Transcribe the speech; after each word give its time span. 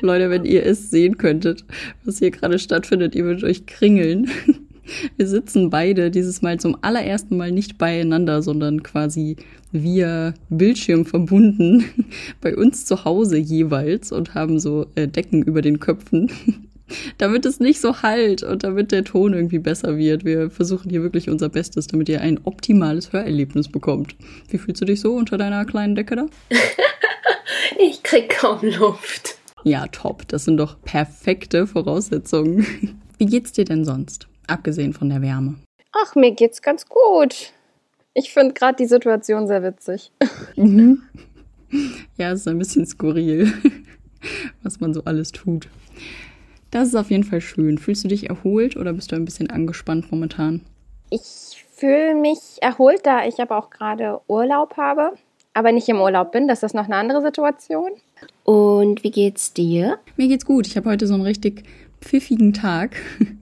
Leute, 0.00 0.30
wenn 0.30 0.44
ihr 0.44 0.64
es 0.64 0.90
sehen 0.90 1.18
könntet, 1.18 1.64
was 2.04 2.18
hier 2.18 2.30
gerade 2.30 2.58
stattfindet, 2.58 3.14
ihr 3.14 3.24
würdet 3.24 3.44
euch 3.44 3.66
kringeln. 3.66 4.30
Wir 5.18 5.26
sitzen 5.26 5.68
beide 5.68 6.10
dieses 6.10 6.40
Mal 6.40 6.58
zum 6.58 6.76
allerersten 6.80 7.36
Mal 7.36 7.52
nicht 7.52 7.76
beieinander, 7.76 8.40
sondern 8.40 8.82
quasi 8.82 9.36
via 9.70 10.32
Bildschirm 10.48 11.04
verbunden 11.04 11.84
bei 12.40 12.56
uns 12.56 12.86
zu 12.86 13.04
Hause 13.04 13.36
jeweils 13.36 14.12
und 14.12 14.34
haben 14.34 14.58
so 14.58 14.86
äh, 14.94 15.06
Decken 15.06 15.42
über 15.42 15.60
den 15.60 15.78
Köpfen, 15.78 16.30
damit 17.18 17.44
es 17.44 17.60
nicht 17.60 17.80
so 17.80 18.02
halt 18.02 18.42
und 18.42 18.64
damit 18.64 18.92
der 18.92 19.04
Ton 19.04 19.34
irgendwie 19.34 19.58
besser 19.58 19.98
wird. 19.98 20.24
Wir 20.24 20.50
versuchen 20.50 20.90
hier 20.90 21.02
wirklich 21.02 21.28
unser 21.28 21.50
Bestes, 21.50 21.88
damit 21.88 22.08
ihr 22.08 22.22
ein 22.22 22.40
optimales 22.44 23.12
Hörerlebnis 23.12 23.68
bekommt. 23.68 24.16
Wie 24.48 24.58
fühlst 24.58 24.80
du 24.80 24.86
dich 24.86 25.00
so 25.00 25.14
unter 25.14 25.36
deiner 25.36 25.66
kleinen 25.66 25.96
Decke 25.96 26.16
da? 26.16 26.26
ich 27.78 28.02
krieg 28.02 28.30
kaum 28.30 28.60
Luft. 28.62 29.37
Ja, 29.68 29.86
top. 29.88 30.26
Das 30.28 30.46
sind 30.46 30.56
doch 30.56 30.80
perfekte 30.80 31.66
Voraussetzungen. 31.66 32.66
Wie 33.18 33.26
geht's 33.26 33.52
dir 33.52 33.66
denn 33.66 33.84
sonst, 33.84 34.26
abgesehen 34.46 34.94
von 34.94 35.10
der 35.10 35.20
Wärme? 35.20 35.56
Ach, 35.92 36.14
mir 36.14 36.30
geht's 36.32 36.62
ganz 36.62 36.86
gut. 36.88 37.52
Ich 38.14 38.32
finde 38.32 38.54
gerade 38.54 38.76
die 38.76 38.86
Situation 38.86 39.46
sehr 39.46 39.62
witzig. 39.62 40.10
Mhm. 40.56 41.02
Ja, 42.16 42.32
es 42.32 42.40
ist 42.40 42.48
ein 42.48 42.58
bisschen 42.58 42.86
skurril, 42.86 43.52
was 44.62 44.80
man 44.80 44.94
so 44.94 45.04
alles 45.04 45.32
tut. 45.32 45.68
Das 46.70 46.88
ist 46.88 46.94
auf 46.94 47.10
jeden 47.10 47.24
Fall 47.24 47.42
schön. 47.42 47.76
Fühlst 47.76 48.04
du 48.04 48.08
dich 48.08 48.30
erholt 48.30 48.76
oder 48.76 48.94
bist 48.94 49.12
du 49.12 49.16
ein 49.16 49.26
bisschen 49.26 49.50
angespannt 49.50 50.10
momentan? 50.10 50.62
Ich 51.10 51.64
fühle 51.74 52.14
mich 52.14 52.38
erholt, 52.62 53.04
da 53.04 53.26
ich 53.26 53.38
aber 53.38 53.58
auch 53.58 53.68
gerade 53.68 54.20
Urlaub 54.28 54.78
habe 54.78 55.12
aber 55.58 55.72
nicht 55.72 55.88
im 55.88 56.00
Urlaub 56.00 56.30
bin. 56.30 56.46
Das 56.46 56.62
ist 56.62 56.74
noch 56.74 56.84
eine 56.84 56.94
andere 56.94 57.20
Situation. 57.20 57.90
Und 58.48 59.04
wie 59.04 59.10
geht's 59.10 59.52
dir? 59.52 59.98
Mir 60.16 60.26
geht's 60.26 60.46
gut. 60.46 60.66
Ich 60.66 60.78
habe 60.78 60.88
heute 60.88 61.06
so 61.06 61.12
einen 61.12 61.22
richtig 61.22 61.64
pfiffigen 62.00 62.54
Tag. 62.54 62.96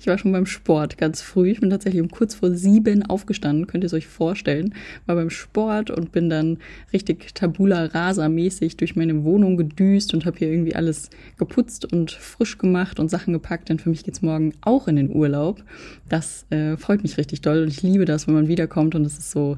Ich 0.00 0.08
war 0.08 0.18
schon 0.18 0.32
beim 0.32 0.46
Sport 0.46 0.98
ganz 0.98 1.22
früh. 1.22 1.52
Ich 1.52 1.60
bin 1.60 1.70
tatsächlich 1.70 2.02
um 2.02 2.10
kurz 2.10 2.34
vor 2.34 2.50
sieben 2.50 3.04
aufgestanden, 3.04 3.68
könnt 3.68 3.84
ihr 3.84 3.86
es 3.86 3.94
euch 3.94 4.08
vorstellen. 4.08 4.74
War 5.06 5.14
beim 5.14 5.30
Sport 5.30 5.90
und 5.90 6.10
bin 6.10 6.28
dann 6.28 6.58
richtig 6.92 7.36
tabula 7.36 7.84
rasa 7.84 8.28
mäßig 8.28 8.78
durch 8.78 8.96
meine 8.96 9.22
Wohnung 9.22 9.56
gedüst 9.56 10.12
und 10.12 10.26
habe 10.26 10.38
hier 10.38 10.50
irgendwie 10.50 10.74
alles 10.74 11.10
geputzt 11.38 11.92
und 11.92 12.10
frisch 12.10 12.58
gemacht 12.58 12.98
und 12.98 13.10
Sachen 13.10 13.32
gepackt, 13.32 13.68
denn 13.68 13.78
für 13.78 13.90
mich 13.90 14.02
geht's 14.02 14.22
morgen 14.22 14.54
auch 14.60 14.88
in 14.88 14.96
den 14.96 15.14
Urlaub. 15.14 15.62
Das 16.08 16.46
äh, 16.50 16.76
freut 16.76 17.04
mich 17.04 17.16
richtig 17.16 17.40
doll 17.40 17.62
und 17.62 17.68
ich 17.68 17.82
liebe 17.82 18.06
das, 18.06 18.26
wenn 18.26 18.34
man 18.34 18.48
wiederkommt 18.48 18.96
und 18.96 19.04
es 19.04 19.18
ist 19.18 19.30
so, 19.30 19.56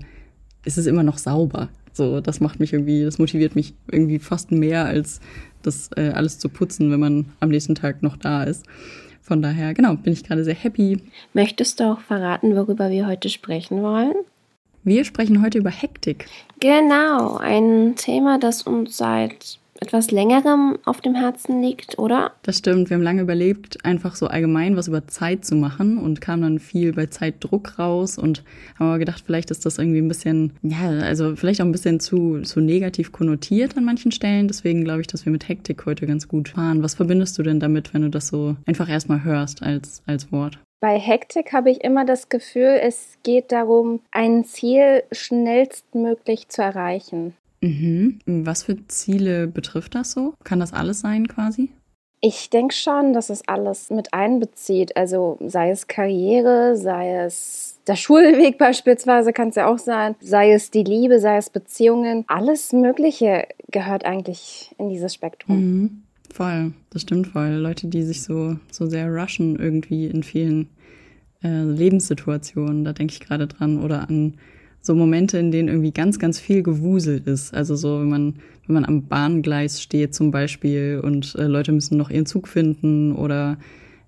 es 0.62 0.77
ist 0.77 0.84
immer 0.84 1.05
noch 1.05 1.17
sauber. 1.17 1.70
So, 1.92 2.20
das 2.20 2.40
macht 2.40 2.60
mich 2.60 2.72
irgendwie, 2.72 3.04
das 3.04 3.18
motiviert 3.18 3.54
mich 3.54 3.74
irgendwie 3.90 4.18
fast 4.18 4.50
mehr, 4.50 4.86
als 4.86 5.20
das 5.62 5.90
äh, 5.96 6.10
alles 6.10 6.38
zu 6.38 6.48
putzen, 6.48 6.90
wenn 6.90 7.00
man 7.00 7.26
am 7.40 7.50
nächsten 7.50 7.74
Tag 7.74 8.02
noch 8.02 8.16
da 8.16 8.44
ist. 8.44 8.64
Von 9.20 9.40
daher, 9.42 9.72
genau, 9.74 9.94
bin 9.94 10.12
ich 10.12 10.24
gerade 10.24 10.42
sehr 10.42 10.54
happy. 10.54 10.98
Möchtest 11.32 11.78
du 11.78 11.84
auch 11.84 12.00
verraten, 12.00 12.56
worüber 12.56 12.90
wir 12.90 13.06
heute 13.06 13.28
sprechen 13.28 13.83
wollen? 13.83 14.14
Wir 14.84 15.05
sprechen 15.05 15.42
heute 15.42 15.58
über 15.58 15.70
Hektik. 15.70 16.27
Genau, 16.58 17.36
ein 17.36 17.94
Thema, 17.94 18.38
das 18.38 18.62
uns 18.62 18.96
seit 18.96 19.61
etwas 19.82 20.10
längerem 20.10 20.78
auf 20.84 21.00
dem 21.00 21.14
Herzen 21.14 21.60
liegt, 21.60 21.98
oder? 21.98 22.32
Das 22.42 22.58
stimmt. 22.58 22.88
Wir 22.88 22.94
haben 22.94 23.02
lange 23.02 23.22
überlegt, 23.22 23.84
einfach 23.84 24.14
so 24.14 24.28
allgemein 24.28 24.76
was 24.76 24.88
über 24.88 25.06
Zeit 25.08 25.44
zu 25.44 25.56
machen 25.56 25.98
und 25.98 26.20
kamen 26.20 26.42
dann 26.42 26.58
viel 26.58 26.92
bei 26.92 27.06
Zeitdruck 27.06 27.78
raus 27.78 28.16
und 28.16 28.44
haben 28.78 28.88
aber 28.88 28.98
gedacht, 28.98 29.22
vielleicht 29.26 29.50
ist 29.50 29.66
das 29.66 29.78
irgendwie 29.78 30.00
ein 30.00 30.08
bisschen, 30.08 30.52
ja, 30.62 30.88
also 30.88 31.36
vielleicht 31.36 31.60
auch 31.60 31.66
ein 31.66 31.72
bisschen 31.72 32.00
zu, 32.00 32.40
zu 32.42 32.60
negativ 32.60 33.12
konnotiert 33.12 33.76
an 33.76 33.84
manchen 33.84 34.12
Stellen. 34.12 34.48
Deswegen 34.48 34.84
glaube 34.84 35.02
ich, 35.02 35.08
dass 35.08 35.26
wir 35.26 35.32
mit 35.32 35.48
Hektik 35.48 35.84
heute 35.84 36.06
ganz 36.06 36.28
gut 36.28 36.50
fahren. 36.50 36.82
Was 36.82 36.94
verbindest 36.94 37.38
du 37.38 37.42
denn 37.42 37.60
damit, 37.60 37.92
wenn 37.92 38.02
du 38.02 38.10
das 38.10 38.28
so 38.28 38.56
einfach 38.66 38.88
erstmal 38.88 39.24
hörst 39.24 39.62
als, 39.62 40.02
als 40.06 40.32
Wort? 40.32 40.58
Bei 40.80 40.98
Hektik 40.98 41.52
habe 41.52 41.70
ich 41.70 41.84
immer 41.84 42.04
das 42.04 42.28
Gefühl, 42.28 42.80
es 42.82 43.16
geht 43.22 43.52
darum, 43.52 44.00
ein 44.10 44.44
Ziel 44.44 45.04
schnellstmöglich 45.12 46.48
zu 46.48 46.60
erreichen. 46.60 47.34
Mhm. 47.62 48.18
Was 48.27 48.64
für 48.64 48.86
Ziele 48.89 49.46
betrifft 49.46 49.95
das 49.95 50.12
so? 50.12 50.34
Kann 50.45 50.61
das 50.61 50.73
alles 50.73 51.00
sein 51.00 51.28
quasi? 51.28 51.70
Ich 52.20 52.50
denke 52.50 52.74
schon, 52.74 53.12
dass 53.12 53.30
es 53.30 53.48
alles 53.48 53.90
mit 53.90 54.14
einbezieht. 54.14 54.96
Also 54.96 55.39
sei 55.45 55.70
es 55.70 55.89
Karriere, 55.89 56.77
sei 56.77 57.17
es 57.17 57.80
der 57.86 57.96
Schulweg 57.96 58.58
beispielsweise, 58.58 59.33
kann 59.33 59.48
es 59.48 59.56
ja 59.56 59.67
auch 59.67 59.78
sein, 59.78 60.14
sei 60.20 60.52
es 60.52 60.70
die 60.70 60.84
Liebe, 60.84 61.18
sei 61.18 61.36
es 61.36 61.50
Beziehungen. 61.50 62.24
Alles 62.28 62.73
Mögliche 62.73 63.48
gehört 63.70 64.05
eigentlich 64.05 64.73
in 64.79 64.89
dieses 64.89 65.14
Spektrum. 65.14 65.56
Mhm. 65.56 66.02
Voll, 66.33 66.73
das 66.90 67.02
stimmt 67.02 67.27
voll. 67.29 67.50
Leute, 67.50 67.89
die 67.89 68.02
sich 68.02 68.23
so, 68.23 68.56
so 68.70 68.86
sehr 68.86 69.12
rushen 69.12 69.56
irgendwie 69.56 70.06
in 70.06 70.23
vielen 70.23 70.68
äh, 71.42 71.62
Lebenssituationen, 71.62 72.84
da 72.84 72.92
denke 72.92 73.12
ich 73.12 73.20
gerade 73.20 73.46
dran. 73.46 73.83
Oder 73.83 74.08
an 74.08 74.34
so 74.82 74.94
Momente, 74.94 75.38
in 75.38 75.50
denen 75.50 75.68
irgendwie 75.68 75.92
ganz, 75.92 76.18
ganz 76.18 76.38
viel 76.38 76.62
Gewusel 76.62 77.22
ist. 77.24 77.54
Also 77.54 77.76
so, 77.76 78.00
wenn 78.00 78.10
man, 78.10 78.34
wenn 78.66 78.74
man 78.74 78.84
am 78.84 79.06
Bahngleis 79.06 79.80
steht 79.80 80.14
zum 80.14 80.30
Beispiel 80.30 81.00
und 81.02 81.34
äh, 81.36 81.44
Leute 81.44 81.72
müssen 81.72 81.96
noch 81.96 82.10
ihren 82.10 82.26
Zug 82.26 82.48
finden 82.48 83.14
oder 83.14 83.56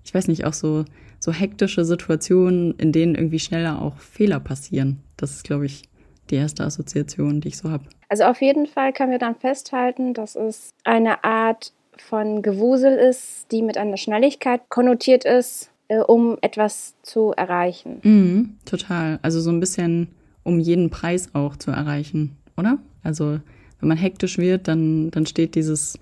ich 0.03 0.13
weiß 0.13 0.27
nicht, 0.27 0.45
auch 0.45 0.53
so, 0.53 0.85
so 1.19 1.31
hektische 1.31 1.85
Situationen, 1.85 2.75
in 2.77 2.91
denen 2.91 3.15
irgendwie 3.15 3.39
schneller 3.39 3.81
auch 3.81 3.97
Fehler 3.97 4.39
passieren. 4.39 5.01
Das 5.17 5.31
ist, 5.31 5.43
glaube 5.45 5.65
ich, 5.65 5.83
die 6.29 6.35
erste 6.35 6.63
Assoziation, 6.63 7.41
die 7.41 7.47
ich 7.49 7.57
so 7.57 7.71
habe. 7.71 7.85
Also 8.09 8.25
auf 8.25 8.41
jeden 8.41 8.67
Fall 8.67 8.93
können 8.93 9.11
wir 9.11 9.19
dann 9.19 9.35
festhalten, 9.35 10.13
dass 10.13 10.35
es 10.35 10.73
eine 10.83 11.23
Art 11.23 11.71
von 11.97 12.41
Gewusel 12.41 12.97
ist, 12.97 13.51
die 13.51 13.61
mit 13.61 13.77
einer 13.77 13.97
Schnelligkeit 13.97 14.69
konnotiert 14.69 15.23
ist, 15.23 15.71
äh, 15.87 15.99
um 15.99 16.37
etwas 16.41 16.95
zu 17.01 17.31
erreichen. 17.31 17.99
Mhm, 18.03 18.57
total. 18.65 19.19
Also 19.21 19.39
so 19.39 19.49
ein 19.49 19.59
bisschen 19.59 20.09
um 20.45 20.59
jeden 20.59 20.89
Preis 20.89 21.29
auch 21.33 21.57
zu 21.57 21.71
erreichen, 21.71 22.37
oder? 22.55 22.77
Also 23.03 23.39
wenn 23.79 23.89
man 23.89 23.97
hektisch 23.97 24.37
wird, 24.37 24.67
dann, 24.67 25.11
dann 25.11 25.25
steht 25.25 25.55
dieses, 25.55 25.99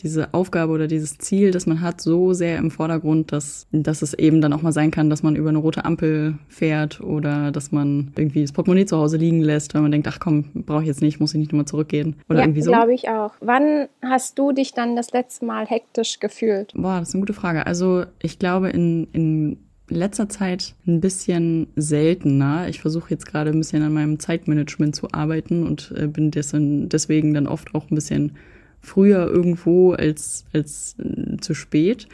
diese 0.00 0.32
Aufgabe 0.32 0.72
oder 0.72 0.86
dieses 0.88 1.18
Ziel, 1.18 1.50
das 1.50 1.66
man 1.66 1.82
hat, 1.82 2.00
so 2.00 2.32
sehr 2.32 2.56
im 2.56 2.70
Vordergrund, 2.70 3.32
dass, 3.32 3.66
dass 3.70 4.02
es 4.02 4.14
eben 4.14 4.40
dann 4.40 4.54
auch 4.54 4.62
mal 4.62 4.72
sein 4.72 4.90
kann, 4.90 5.10
dass 5.10 5.22
man 5.22 5.36
über 5.36 5.50
eine 5.50 5.58
rote 5.58 5.84
Ampel 5.84 6.38
fährt 6.48 7.00
oder 7.00 7.52
dass 7.52 7.70
man 7.70 8.12
irgendwie 8.16 8.40
das 8.40 8.52
Portemonnaie 8.52 8.86
zu 8.86 8.96
Hause 8.96 9.18
liegen 9.18 9.42
lässt, 9.42 9.74
weil 9.74 9.82
man 9.82 9.92
denkt, 9.92 10.08
ach 10.08 10.18
komm, 10.18 10.46
brauche 10.54 10.82
ich 10.82 10.88
jetzt 10.88 11.02
nicht, 11.02 11.20
muss 11.20 11.34
ich 11.34 11.38
nicht 11.38 11.52
nochmal 11.52 11.66
zurückgehen. 11.66 12.16
Oder 12.28 12.38
ja, 12.38 12.44
irgendwie 12.46 12.62
so. 12.62 12.72
glaube 12.72 12.94
ich 12.94 13.10
auch. 13.10 13.34
Wann 13.40 13.88
hast 14.02 14.38
du 14.38 14.52
dich 14.52 14.72
dann 14.72 14.96
das 14.96 15.12
letzte 15.12 15.44
Mal 15.44 15.66
hektisch 15.66 16.18
gefühlt? 16.18 16.72
Boah, 16.74 16.98
das 16.98 17.10
ist 17.10 17.14
eine 17.14 17.22
gute 17.22 17.34
Frage. 17.34 17.66
Also 17.66 18.04
ich 18.20 18.38
glaube, 18.38 18.70
in, 18.70 19.06
in 19.12 19.58
letzter 19.88 20.28
Zeit 20.28 20.74
ein 20.86 21.00
bisschen 21.00 21.68
seltener. 21.76 22.68
Ich 22.68 22.80
versuche 22.80 23.10
jetzt 23.10 23.26
gerade 23.26 23.50
ein 23.50 23.58
bisschen 23.58 23.82
an 23.82 23.92
meinem 23.92 24.18
Zeitmanagement 24.18 24.96
zu 24.96 25.12
arbeiten 25.12 25.66
und 25.66 25.92
äh, 25.96 26.06
bin 26.06 26.30
deswegen 26.30 27.34
dann 27.34 27.46
oft 27.46 27.74
auch 27.74 27.90
ein 27.90 27.94
bisschen 27.94 28.32
früher 28.80 29.28
irgendwo 29.28 29.92
als, 29.92 30.44
als 30.52 30.96
äh, 30.98 31.36
zu 31.38 31.54
spät. 31.54 32.08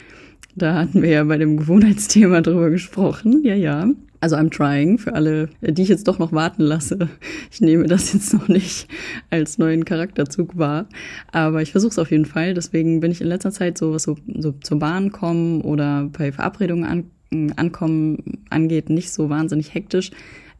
Da 0.55 0.75
hatten 0.75 1.01
wir 1.01 1.09
ja 1.09 1.23
bei 1.23 1.37
dem 1.37 1.57
Gewohnheitsthema 1.57 2.41
drüber 2.41 2.69
gesprochen. 2.69 3.43
Ja, 3.43 3.55
ja. 3.55 3.89
Also 4.21 4.35
I'm 4.35 4.49
trying 4.49 4.97
für 4.97 5.13
alle, 5.13 5.47
die 5.61 5.81
ich 5.81 5.87
jetzt 5.87 6.07
doch 6.09 6.19
noch 6.19 6.33
warten 6.33 6.63
lasse. 6.63 7.09
Ich 7.51 7.61
nehme 7.61 7.87
das 7.87 8.13
jetzt 8.13 8.33
noch 8.33 8.47
nicht 8.47 8.87
als 9.31 9.57
neuen 9.57 9.85
Charakterzug 9.85 10.57
wahr. 10.57 10.87
Aber 11.31 11.61
ich 11.61 11.71
versuche 11.71 11.91
es 11.91 11.99
auf 11.99 12.11
jeden 12.11 12.25
Fall. 12.25 12.53
Deswegen 12.53 12.99
bin 12.99 13.11
ich 13.11 13.21
in 13.21 13.27
letzter 13.27 13.51
Zeit 13.51 13.77
so, 13.77 13.93
was 13.93 14.03
so, 14.03 14.17
so 14.37 14.51
zur 14.51 14.77
Bahn 14.77 15.11
kommen 15.11 15.61
oder 15.61 16.09
bei 16.15 16.31
Verabredungen 16.31 16.85
an, 16.85 17.05
Ankommen 17.55 18.43
angeht, 18.49 18.89
nicht 18.89 19.11
so 19.11 19.29
wahnsinnig 19.29 19.73
hektisch. 19.73 20.11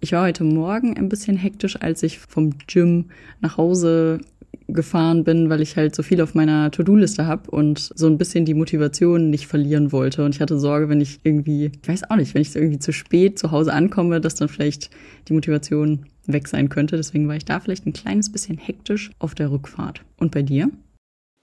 Ich 0.02 0.12
war 0.12 0.24
heute 0.24 0.44
Morgen 0.44 0.98
ein 0.98 1.10
bisschen 1.10 1.36
hektisch, 1.36 1.82
als 1.82 2.04
ich 2.04 2.20
vom 2.20 2.58
Gym 2.68 3.06
nach 3.42 3.58
Hause 3.58 4.20
gefahren 4.68 5.24
bin, 5.24 5.50
weil 5.50 5.62
ich 5.62 5.76
halt 5.76 5.96
so 5.96 6.04
viel 6.04 6.22
auf 6.22 6.36
meiner 6.36 6.72
To-Do-Liste 6.72 7.26
habe 7.26 7.50
und 7.52 7.92
so 7.96 8.08
ein 8.08 8.18
bisschen 8.18 8.46
die 8.46 8.54
Motivation 8.54 9.30
nicht 9.30 9.48
verlieren 9.48 9.92
wollte. 9.92 10.24
Und 10.24 10.36
ich 10.36 10.42
hatte 10.42 10.60
Sorge, 10.60 10.90
wenn 10.90 11.02
ich 11.02 11.20
irgendwie, 11.24 11.72
ich 11.82 11.90
weiß 11.90 12.10
auch 12.10 12.16
nicht, 12.16 12.34
wenn 12.34 12.42
ich 12.42 12.56
irgendwie 12.56 12.80
zu 12.80 12.94
spät 12.94 13.40
zu 13.40 13.52
Hause 13.52 13.74
ankomme, 13.74 14.22
dass 14.22 14.36
dann 14.36 14.48
vielleicht 14.48 14.90
die 15.28 15.34
Motivation 15.34 16.06
weg 16.28 16.48
sein 16.48 16.70
könnte. 16.70 16.98
Deswegen 16.98 17.28
war 17.28 17.36
ich 17.36 17.46
da 17.46 17.60
vielleicht 17.60 17.86
ein 17.86 17.94
kleines 17.94 18.32
bisschen 18.32 18.58
hektisch 18.58 19.12
auf 19.20 19.36
der 19.36 19.52
Rückfahrt. 19.52 20.04
Und 20.18 20.32
bei 20.32 20.44
dir? 20.44 20.70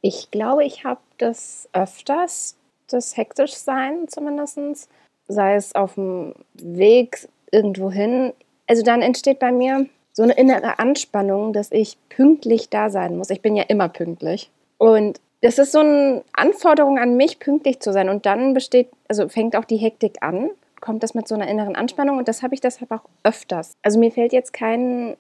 Ich 0.03 0.31
glaube, 0.31 0.65
ich 0.65 0.85
habe 0.85 1.01
das 1.19 1.69
öfters, 1.73 2.57
das 2.89 3.17
hektisch 3.17 3.55
sein 3.55 4.07
zumindestens 4.09 4.89
sei 5.29 5.55
es 5.55 5.75
auf 5.75 5.95
dem 5.95 6.35
Weg 6.55 7.29
irgendwo 7.51 7.91
hin. 7.91 8.33
Also 8.67 8.83
dann 8.83 9.03
entsteht 9.03 9.39
bei 9.39 9.53
mir 9.53 9.87
so 10.13 10.23
eine 10.23 10.35
innere 10.35 10.79
Anspannung, 10.79 11.53
dass 11.53 11.71
ich 11.73 11.99
pünktlich 12.09 12.71
da 12.71 12.91
sein 12.91 13.17
muss. 13.17 13.31
Ich 13.31 13.43
bin 13.43 13.55
ja 13.57 13.65
immer 13.65 13.89
pünktlich. 13.89 14.51
Und 14.79 15.21
das 15.43 15.59
ist 15.59 15.73
so 15.73 15.81
eine 15.81 16.23
Anforderung 16.33 16.99
an 16.99 17.17
mich, 17.17 17.39
pünktlich 17.39 17.81
zu 17.81 17.93
sein. 17.93 18.09
Und 18.09 18.27
dann 18.27 18.55
besteht, 18.55 18.89
also 19.09 19.29
fängt 19.29 19.57
auch 19.57 19.65
die 19.65 19.77
Hektik 19.77 20.17
an, 20.23 20.51
kommt 20.81 21.03
das 21.03 21.15
mit 21.15 21.29
so 21.29 21.35
einer 21.35 21.49
inneren 21.49 21.77
Anspannung 21.77 22.19
und 22.19 22.29
das 22.29 22.43
habe 22.43 22.55
ich 22.55 22.61
deshalb 22.61 22.91
auch 22.91 23.03
öfters. 23.23 23.75
Also 23.83 23.99
mir 23.99 24.11
fällt 24.11 24.33
jetzt 24.33 24.53
kein 24.53 25.17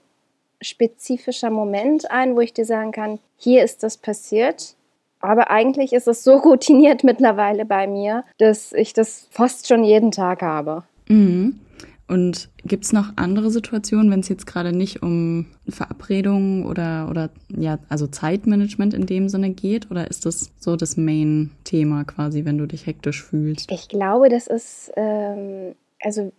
spezifischer 0.60 1.50
Moment 1.50 2.10
ein, 2.10 2.34
wo 2.34 2.40
ich 2.40 2.54
dir 2.54 2.64
sagen 2.64 2.92
kann, 2.92 3.18
hier 3.36 3.62
ist 3.62 3.82
das 3.82 3.98
passiert. 3.98 4.74
Aber 5.26 5.50
eigentlich 5.50 5.93
ist 5.93 6.08
es 6.08 6.25
so 6.25 6.37
routiniert 6.37 7.05
mittlerweile 7.05 7.64
bei 7.64 7.87
mir, 7.87 8.25
dass 8.38 8.73
ich 8.73 8.93
das 8.93 9.28
fast 9.31 9.69
schon 9.69 9.84
jeden 9.84 10.11
Tag 10.11 10.43
habe. 10.43 10.84
Mhm. 11.08 11.61
Und 12.08 12.50
gibt 12.64 12.84
es 12.84 12.93
noch 12.93 13.12
andere 13.17 13.50
Situationen, 13.50 14.12
wenn 14.12 14.20
es 14.20 14.28
jetzt 14.28 14.46
gerade 14.46 14.73
nicht 14.73 15.02
um 15.02 15.46
Verabredungen 15.69 16.64
oder, 16.64 17.08
oder 17.11 17.31
ja, 17.49 17.78
also 17.88 18.06
Zeitmanagement 18.06 18.94
in 18.94 19.06
dem 19.06 19.28
Sinne 19.28 19.50
geht? 19.50 19.90
Oder 19.90 20.08
ist 20.08 20.25
das 20.25 20.52
so 20.61 20.76
das 20.76 20.96
Main-Thema 20.96 22.05
quasi, 22.05 22.44
wenn 22.44 22.58
du 22.58 22.67
dich 22.67 22.87
hektisch 22.87 23.25
fühlst? 23.25 23.73
Ich 23.73 23.88
glaube, 23.88 24.28
das 24.28 24.46
ist, 24.46 24.93
ähm, 24.96 25.75
also 26.00 26.31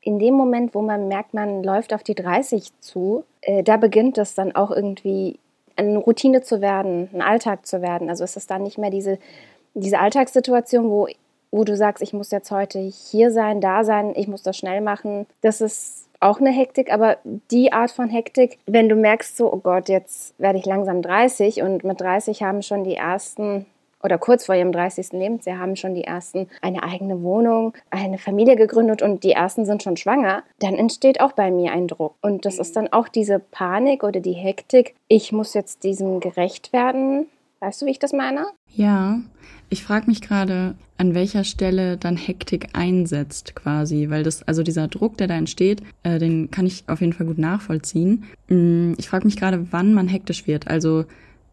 in 0.00 0.18
dem 0.18 0.34
Moment, 0.34 0.74
wo 0.74 0.80
man 0.80 1.08
merkt, 1.08 1.34
man 1.34 1.62
läuft 1.62 1.92
auf 1.92 2.02
die 2.02 2.14
30 2.14 2.70
zu, 2.80 3.24
äh, 3.42 3.62
da 3.62 3.76
beginnt 3.76 4.16
es 4.16 4.34
dann 4.34 4.54
auch 4.54 4.70
irgendwie 4.70 5.38
eine 5.88 5.98
Routine 5.98 6.42
zu 6.42 6.60
werden, 6.60 7.08
ein 7.12 7.22
Alltag 7.22 7.66
zu 7.66 7.82
werden. 7.82 8.08
Also 8.08 8.24
ist 8.24 8.36
es 8.36 8.46
dann 8.46 8.62
nicht 8.62 8.78
mehr 8.78 8.90
diese, 8.90 9.18
diese 9.74 9.98
Alltagssituation, 9.98 10.90
wo 10.90 11.08
wo 11.50 11.64
du 11.64 11.76
sagst, 11.76 12.02
ich 12.02 12.12
muss 12.12 12.30
jetzt 12.30 12.50
heute 12.50 12.78
hier 12.78 13.32
sein, 13.32 13.60
da 13.60 13.84
sein, 13.84 14.12
ich 14.14 14.28
muss 14.28 14.42
das 14.42 14.56
schnell 14.56 14.80
machen. 14.80 15.26
Das 15.40 15.60
ist 15.60 16.06
auch 16.20 16.38
eine 16.38 16.50
Hektik, 16.50 16.92
aber 16.92 17.16
die 17.50 17.72
Art 17.72 17.90
von 17.90 18.08
Hektik, 18.08 18.58
wenn 18.66 18.88
du 18.88 18.94
merkst, 18.94 19.36
so, 19.36 19.52
oh 19.52 19.56
Gott, 19.56 19.88
jetzt 19.88 20.38
werde 20.38 20.58
ich 20.58 20.66
langsam 20.66 21.02
30 21.02 21.62
und 21.62 21.82
mit 21.82 22.00
30 22.00 22.42
haben 22.42 22.62
schon 22.62 22.84
die 22.84 22.94
ersten 22.94 23.66
oder 24.02 24.18
kurz 24.18 24.46
vor 24.46 24.54
ihrem 24.54 24.72
30. 24.72 25.12
Lebensjahr 25.12 25.58
haben 25.58 25.76
schon 25.76 25.94
die 25.94 26.04
ersten 26.04 26.48
eine 26.62 26.82
eigene 26.82 27.22
Wohnung, 27.22 27.74
eine 27.90 28.18
Familie 28.18 28.56
gegründet 28.56 29.02
und 29.02 29.24
die 29.24 29.32
ersten 29.32 29.66
sind 29.66 29.82
schon 29.82 29.96
schwanger, 29.96 30.42
dann 30.58 30.74
entsteht 30.74 31.20
auch 31.20 31.32
bei 31.32 31.50
mir 31.50 31.72
ein 31.72 31.88
Druck. 31.88 32.14
Und 32.22 32.44
das 32.44 32.58
ist 32.58 32.76
dann 32.76 32.92
auch 32.92 33.08
diese 33.08 33.38
Panik 33.38 34.02
oder 34.02 34.20
die 34.20 34.32
Hektik, 34.32 34.94
ich 35.08 35.32
muss 35.32 35.54
jetzt 35.54 35.84
diesem 35.84 36.20
gerecht 36.20 36.72
werden. 36.72 37.26
Weißt 37.60 37.82
du, 37.82 37.86
wie 37.86 37.90
ich 37.90 37.98
das 37.98 38.14
meine? 38.14 38.46
Ja, 38.74 39.20
ich 39.68 39.84
frage 39.84 40.06
mich 40.06 40.22
gerade, 40.22 40.74
an 40.96 41.14
welcher 41.14 41.44
Stelle 41.44 41.98
dann 41.98 42.16
Hektik 42.16 42.68
einsetzt 42.72 43.54
quasi, 43.54 44.08
weil 44.08 44.22
das, 44.22 44.42
also 44.42 44.62
dieser 44.62 44.88
Druck, 44.88 45.18
der 45.18 45.28
da 45.28 45.34
entsteht, 45.34 45.82
äh, 46.02 46.18
den 46.18 46.50
kann 46.50 46.66
ich 46.66 46.84
auf 46.88 47.00
jeden 47.00 47.12
Fall 47.12 47.26
gut 47.26 47.38
nachvollziehen. 47.38 48.24
Mm, 48.48 48.94
ich 48.96 49.08
frage 49.08 49.26
mich 49.26 49.36
gerade, 49.36 49.72
wann 49.72 49.92
man 49.92 50.08
hektisch 50.08 50.46
wird. 50.46 50.68
Also 50.68 51.04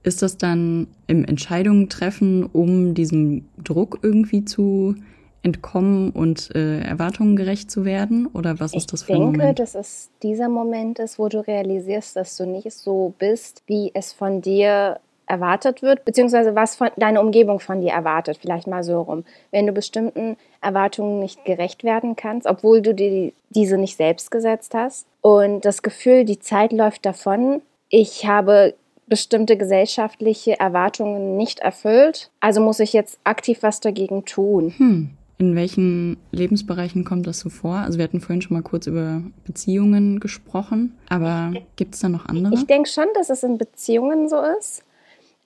ist 0.07 0.21
das 0.21 0.38
dann 0.38 0.88
im 1.06 1.25
Entscheidungen 1.25 1.89
treffen, 1.89 2.45
um 2.45 2.94
diesem 2.94 3.45
Druck 3.63 4.00
irgendwie 4.01 4.45
zu 4.45 4.95
entkommen 5.44 6.12
und 6.12 6.54
äh, 6.56 6.81
Erwartungen 6.81 7.36
gerecht 7.36 7.69
zu 7.69 7.86
werden? 7.86 8.27
Oder 8.27 8.59
was 8.59 8.71
ich 8.71 8.80
ist 8.80 8.94
das 8.94 9.04
für 9.04 9.13
ein 9.13 9.19
Moment? 9.19 9.36
Ich 9.36 9.42
denke, 9.42 9.62
dass 9.62 9.75
es 9.75 10.09
dieser 10.24 10.50
Moment 10.50 11.00
ist, 11.00 11.19
wo 11.19 11.27
du 11.27 11.45
realisierst, 11.45 12.15
dass 12.15 12.38
du 12.38 12.45
nicht 12.45 12.71
so 12.71 13.13
bist, 13.19 13.63
wie 13.68 13.92
es 13.94 14.13
von 14.13 14.42
dir 14.42 15.00
erwartet 15.27 15.81
wird, 15.81 16.06
beziehungsweise 16.06 16.56
was 16.56 16.75
von, 16.75 16.89
deine 16.95 17.19
Umgebung 17.19 17.60
von 17.60 17.81
dir 17.81 17.92
erwartet, 17.92 18.38
vielleicht 18.42 18.65
mal 18.65 18.83
so 18.83 19.01
rum. 19.01 19.25
Wenn 19.51 19.68
du 19.68 19.74
bestimmten 19.74 20.38
Erwartungen 20.62 21.19
nicht 21.19 21.44
gerecht 21.44 21.83
werden 21.83 22.15
kannst, 22.15 22.48
obwohl 22.48 22.81
du 22.81 22.94
dir 22.94 23.33
diese 23.50 23.77
nicht 23.77 23.98
selbst 23.98 24.31
gesetzt 24.31 24.74
hast 24.74 25.06
und 25.21 25.65
das 25.65 25.81
Gefühl, 25.81 26.24
die 26.24 26.39
Zeit 26.39 26.71
läuft 26.71 27.06
davon, 27.06 27.62
ich 27.89 28.25
habe 28.25 28.74
bestimmte 29.07 29.57
gesellschaftliche 29.57 30.59
Erwartungen 30.59 31.38
nicht 31.38 31.59
erfüllt, 31.59 32.30
also 32.39 32.62
muss 32.62 32.80
ich 32.80 32.94
jetzt 32.94 33.19
aktiv 33.24 33.59
was 33.62 33.80
dagegen 33.80 34.25
tun. 34.25 34.74
Hm. 34.77 35.09
In 35.39 35.56
welchen 35.56 36.18
Lebensbereichen 36.31 37.04
kommt 37.04 37.27
das 37.27 37.39
so 37.39 37.50
vor? 37.50 37.75
Also 37.75 38.00
wir 38.00 38.04
hatten 38.04 38.21
vorhin 38.21 38.42
schon 38.42 38.57
mal 38.57 38.63
kurz 38.63 38.88
über 38.88 39.21
Beziehungen 39.45 40.19
gesprochen, 40.19 40.98
aber 41.09 41.54
gibt 41.75 41.94
es 41.94 42.01
da 42.01 42.09
noch 42.09 42.25
andere? 42.25 42.56
Ich 42.56 42.65
denke 42.65 42.89
schon, 42.89 43.06
dass 43.13 43.30
es 43.30 43.44
in 43.44 43.59
Beziehungen 43.59 44.30
so 44.30 44.42
ist 44.59 44.83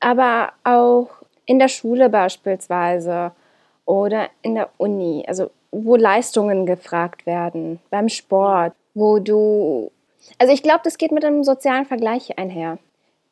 aber 0.02 0.52
auch 0.66 1.08
in 1.46 1.60
der 1.60 1.70
Schule 1.70 2.10
beispielsweise 2.10 3.32
oder 3.86 4.28
in 4.42 4.56
der 4.56 4.70
Uni, 4.78 5.24
also 5.28 5.52
wo 5.72 5.96
Leistungen 5.96 6.66
gefragt 6.66 7.26
werden, 7.26 7.80
beim 7.90 8.10
Sport, 8.10 8.74
wo 8.94 9.20
du, 9.20 9.92
also 10.38 10.52
ich 10.52 10.64
glaube, 10.64 10.82
das 10.84 10.98
geht 10.98 11.14
mit 11.14 11.24
einem 11.24 11.44
sozialen 11.46 11.86
Vergleich 11.86 12.38
einher. 12.38 12.78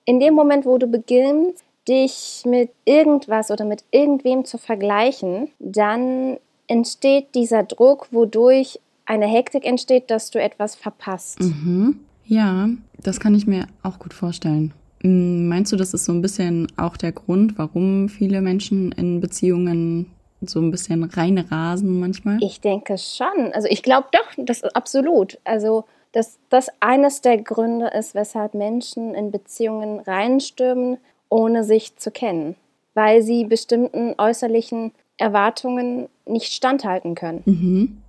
In 0.09 0.19
dem 0.19 0.33
Moment, 0.33 0.65
wo 0.65 0.79
du 0.79 0.87
beginnst, 0.87 1.63
dich 1.87 2.41
mit 2.43 2.71
irgendwas 2.83 3.51
oder 3.51 3.63
mit 3.63 3.83
irgendwem 3.91 4.43
zu 4.43 4.57
vergleichen, 4.57 5.49
dann 5.59 6.37
entsteht 6.65 7.35
dieser 7.35 7.61
Druck, 7.61 8.07
wodurch 8.09 8.79
eine 9.05 9.27
Hektik 9.27 9.67
entsteht, 9.67 10.09
dass 10.09 10.31
du 10.31 10.41
etwas 10.41 10.73
verpasst. 10.73 11.39
Mhm. 11.39 11.99
Ja, 12.25 12.69
das 13.03 13.19
kann 13.19 13.35
ich 13.35 13.45
mir 13.45 13.67
auch 13.83 13.99
gut 13.99 14.15
vorstellen. 14.15 14.73
Mm, 15.03 15.47
meinst 15.47 15.71
du, 15.71 15.75
das 15.75 15.93
ist 15.93 16.05
so 16.05 16.11
ein 16.11 16.23
bisschen 16.23 16.65
auch 16.75 16.97
der 16.97 17.11
Grund, 17.11 17.59
warum 17.59 18.09
viele 18.09 18.41
Menschen 18.41 18.91
in 18.93 19.19
Beziehungen 19.21 20.07
so 20.41 20.59
ein 20.59 20.71
bisschen 20.71 21.03
reinrasen 21.03 21.99
manchmal? 21.99 22.39
Ich 22.41 22.61
denke 22.61 22.97
schon. 22.97 23.53
Also 23.53 23.67
ich 23.69 23.83
glaube 23.83 24.07
doch, 24.11 24.43
das 24.43 24.61
ist 24.61 24.75
absolut. 24.75 25.37
Also 25.43 25.85
dass 26.11 26.39
das 26.49 26.69
eines 26.79 27.21
der 27.21 27.37
Gründe 27.37 27.87
ist, 27.87 28.15
weshalb 28.15 28.53
Menschen 28.53 29.13
in 29.13 29.31
Beziehungen 29.31 29.99
reinstürmen, 29.99 30.97
ohne 31.29 31.63
sich 31.63 31.97
zu 31.97 32.11
kennen, 32.11 32.55
weil 32.93 33.21
sie 33.21 33.45
bestimmten 33.45 34.15
äußerlichen 34.17 34.91
Erwartungen 35.17 36.09
nicht 36.25 36.53
standhalten 36.53 37.15
können. 37.15 37.43
Mhm. 37.45 38.01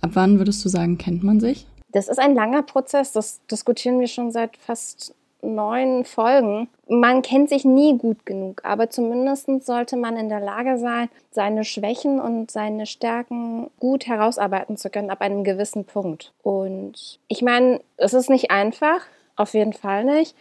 Ab 0.00 0.10
wann 0.14 0.38
würdest 0.38 0.64
du 0.64 0.68
sagen, 0.68 0.98
kennt 0.98 1.22
man 1.22 1.40
sich? 1.40 1.66
Das 1.92 2.08
ist 2.08 2.18
ein 2.18 2.34
langer 2.34 2.62
Prozess. 2.62 3.12
Das 3.12 3.40
diskutieren 3.50 4.00
wir 4.00 4.06
schon 4.08 4.32
seit 4.32 4.56
fast 4.56 5.14
neun 5.42 6.04
Folgen. 6.04 6.68
Man 6.88 7.22
kennt 7.22 7.48
sich 7.48 7.64
nie 7.64 7.98
gut 7.98 8.24
genug, 8.24 8.62
aber 8.64 8.90
zumindest 8.90 9.48
sollte 9.64 9.96
man 9.96 10.16
in 10.16 10.28
der 10.28 10.40
Lage 10.40 10.78
sein, 10.78 11.08
seine 11.30 11.64
Schwächen 11.64 12.20
und 12.20 12.50
seine 12.50 12.86
Stärken 12.86 13.68
gut 13.80 14.06
herausarbeiten 14.06 14.76
zu 14.76 14.88
können 14.90 15.10
ab 15.10 15.20
einem 15.20 15.44
gewissen 15.44 15.84
Punkt. 15.84 16.32
Und 16.42 17.18
ich 17.28 17.42
meine, 17.42 17.80
es 17.96 18.14
ist 18.14 18.30
nicht 18.30 18.50
einfach, 18.50 19.00
auf 19.36 19.54
jeden 19.54 19.72
Fall 19.72 20.04
nicht. 20.04 20.36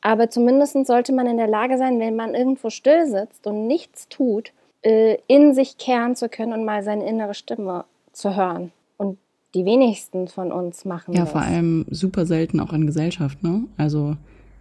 Aber 0.00 0.30
zumindest 0.30 0.86
sollte 0.86 1.12
man 1.12 1.26
in 1.26 1.36
der 1.36 1.48
Lage 1.48 1.78
sein, 1.78 1.98
wenn 1.98 2.16
man 2.16 2.34
irgendwo 2.34 2.70
still 2.70 3.06
sitzt 3.06 3.46
und 3.46 3.66
nichts 3.66 4.08
tut, 4.08 4.52
äh, 4.82 5.18
in 5.26 5.54
sich 5.54 5.78
kehren 5.78 6.14
zu 6.14 6.28
können 6.28 6.52
und 6.52 6.64
mal 6.64 6.82
seine 6.82 7.08
innere 7.08 7.34
Stimme 7.34 7.84
zu 8.12 8.36
hören. 8.36 8.72
Und 8.98 9.18
die 9.54 9.64
wenigsten 9.64 10.28
von 10.28 10.52
uns 10.52 10.84
machen 10.84 11.14
ja, 11.14 11.20
das. 11.20 11.32
Ja, 11.32 11.40
vor 11.40 11.42
allem 11.42 11.86
super 11.90 12.24
selten 12.24 12.60
auch 12.60 12.72
in 12.72 12.86
Gesellschaft, 12.86 13.42
ne? 13.42 13.64
Also 13.76 14.16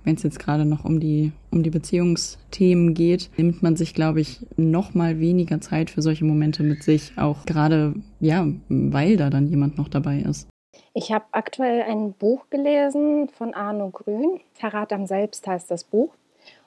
wenn 0.05 0.15
es 0.15 0.23
jetzt 0.23 0.39
gerade 0.39 0.65
noch 0.65 0.85
um 0.85 0.99
die, 0.99 1.31
um 1.51 1.63
die 1.63 1.69
Beziehungsthemen 1.69 2.93
geht, 2.93 3.29
nimmt 3.37 3.61
man 3.61 3.75
sich, 3.75 3.93
glaube 3.93 4.21
ich, 4.21 4.39
noch 4.55 4.93
mal 4.93 5.19
weniger 5.19 5.59
Zeit 5.59 5.89
für 5.89 6.01
solche 6.01 6.25
Momente 6.25 6.63
mit 6.63 6.83
sich, 6.83 7.11
auch 7.17 7.45
gerade, 7.45 7.95
ja, 8.19 8.47
weil 8.69 9.17
da 9.17 9.29
dann 9.29 9.47
jemand 9.47 9.77
noch 9.77 9.89
dabei 9.89 10.19
ist. 10.19 10.47
Ich 10.93 11.11
habe 11.11 11.25
aktuell 11.31 11.81
ein 11.81 12.13
Buch 12.13 12.49
gelesen 12.49 13.27
von 13.29 13.53
Arno 13.53 13.89
Grün. 13.89 14.39
Verrat 14.53 14.93
am 14.93 15.07
Selbst 15.07 15.45
heißt 15.45 15.69
das 15.69 15.83
Buch. 15.83 16.13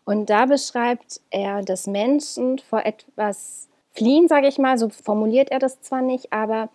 Und 0.04 0.28
da 0.28 0.46
beschreibt 0.46 1.20
er, 1.30 1.62
dass 1.62 1.86
Menschen 1.86 2.58
vor 2.58 2.84
etwas 2.84 3.68
fliehen, 3.92 4.28
sage 4.28 4.48
ich 4.48 4.58
mal, 4.58 4.78
so 4.78 4.88
formuliert 4.88 5.50
er 5.50 5.58
das 5.58 5.80
zwar 5.80 6.02
nicht, 6.02 6.32
aber 6.32 6.68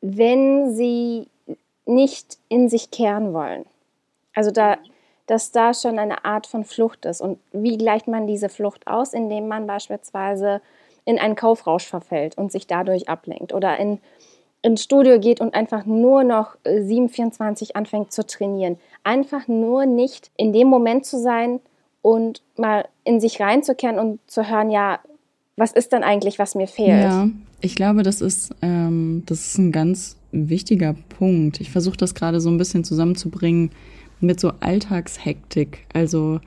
wenn 0.00 0.74
sie 0.74 1.26
nicht 1.86 2.38
in 2.48 2.68
sich 2.68 2.90
kehren 2.90 3.32
wollen. 3.32 3.64
Also 4.34 4.50
da 4.50 4.76
dass 5.28 5.52
da 5.52 5.72
schon 5.74 5.98
eine 5.98 6.24
Art 6.24 6.46
von 6.46 6.64
Flucht 6.64 7.04
ist. 7.04 7.20
Und 7.20 7.38
wie 7.52 7.78
gleicht 7.78 8.08
man 8.08 8.26
diese 8.26 8.48
Flucht 8.48 8.86
aus? 8.86 9.12
Indem 9.12 9.46
man 9.46 9.66
beispielsweise 9.66 10.60
in 11.04 11.18
einen 11.18 11.36
Kaufrausch 11.36 11.86
verfällt 11.86 12.36
und 12.36 12.50
sich 12.50 12.66
dadurch 12.66 13.08
ablenkt 13.08 13.54
oder 13.54 13.78
in 13.78 14.00
ins 14.62 14.82
Studio 14.82 15.20
geht 15.20 15.40
und 15.40 15.54
einfach 15.54 15.86
nur 15.86 16.24
noch 16.24 16.56
724 16.64 17.70
äh, 17.70 17.72
anfängt 17.74 18.12
zu 18.12 18.26
trainieren. 18.26 18.76
Einfach 19.04 19.46
nur 19.46 19.86
nicht 19.86 20.30
in 20.36 20.52
dem 20.52 20.68
Moment 20.68 21.06
zu 21.06 21.18
sein 21.20 21.60
und 22.02 22.42
mal 22.56 22.88
in 23.04 23.20
sich 23.20 23.40
reinzukehren 23.40 23.98
und 23.98 24.18
zu 24.26 24.48
hören, 24.48 24.70
ja, 24.70 24.98
was 25.56 25.72
ist 25.72 25.92
denn 25.92 26.02
eigentlich, 26.02 26.38
was 26.38 26.54
mir 26.54 26.66
fehlt? 26.66 27.02
Ja, 27.02 27.28
ich 27.60 27.74
glaube, 27.74 28.02
das 28.02 28.20
ist, 28.20 28.54
ähm, 28.62 29.22
das 29.26 29.46
ist 29.46 29.58
ein 29.58 29.72
ganz 29.72 30.16
wichtiger 30.32 30.94
Punkt. 31.18 31.60
Ich 31.60 31.70
versuche 31.70 31.96
das 31.96 32.14
gerade 32.14 32.40
so 32.40 32.50
ein 32.50 32.58
bisschen 32.58 32.84
zusammenzubringen 32.84 33.70
mit 34.20 34.40
so 34.40 34.52
Alltagshektik. 34.60 35.86
Also 35.92 36.40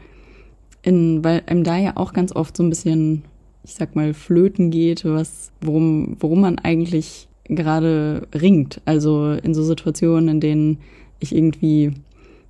in, 0.84 1.24
weil 1.24 1.44
einem 1.46 1.64
da 1.64 1.78
ja 1.78 1.94
auch 1.96 2.14
ganz 2.14 2.36
oft 2.36 2.58
so 2.58 2.64
ein 2.64 2.70
bisschen, 2.70 3.24
ich 3.64 3.74
sag 3.74 3.96
mal, 3.96 4.14
flöten 4.14 4.72
geht, 4.72 5.06
was, 5.06 5.52
worum, 5.62 6.18
worum 6.20 6.42
man 6.42 6.60
eigentlich 6.60 7.28
gerade 7.46 8.28
ringt. 8.34 8.82
Also 8.86 9.32
in 9.32 9.54
so 9.54 9.64
Situationen, 9.64 10.30
in 10.30 10.40
denen 10.40 10.78
ich 11.20 11.36
irgendwie 11.36 11.94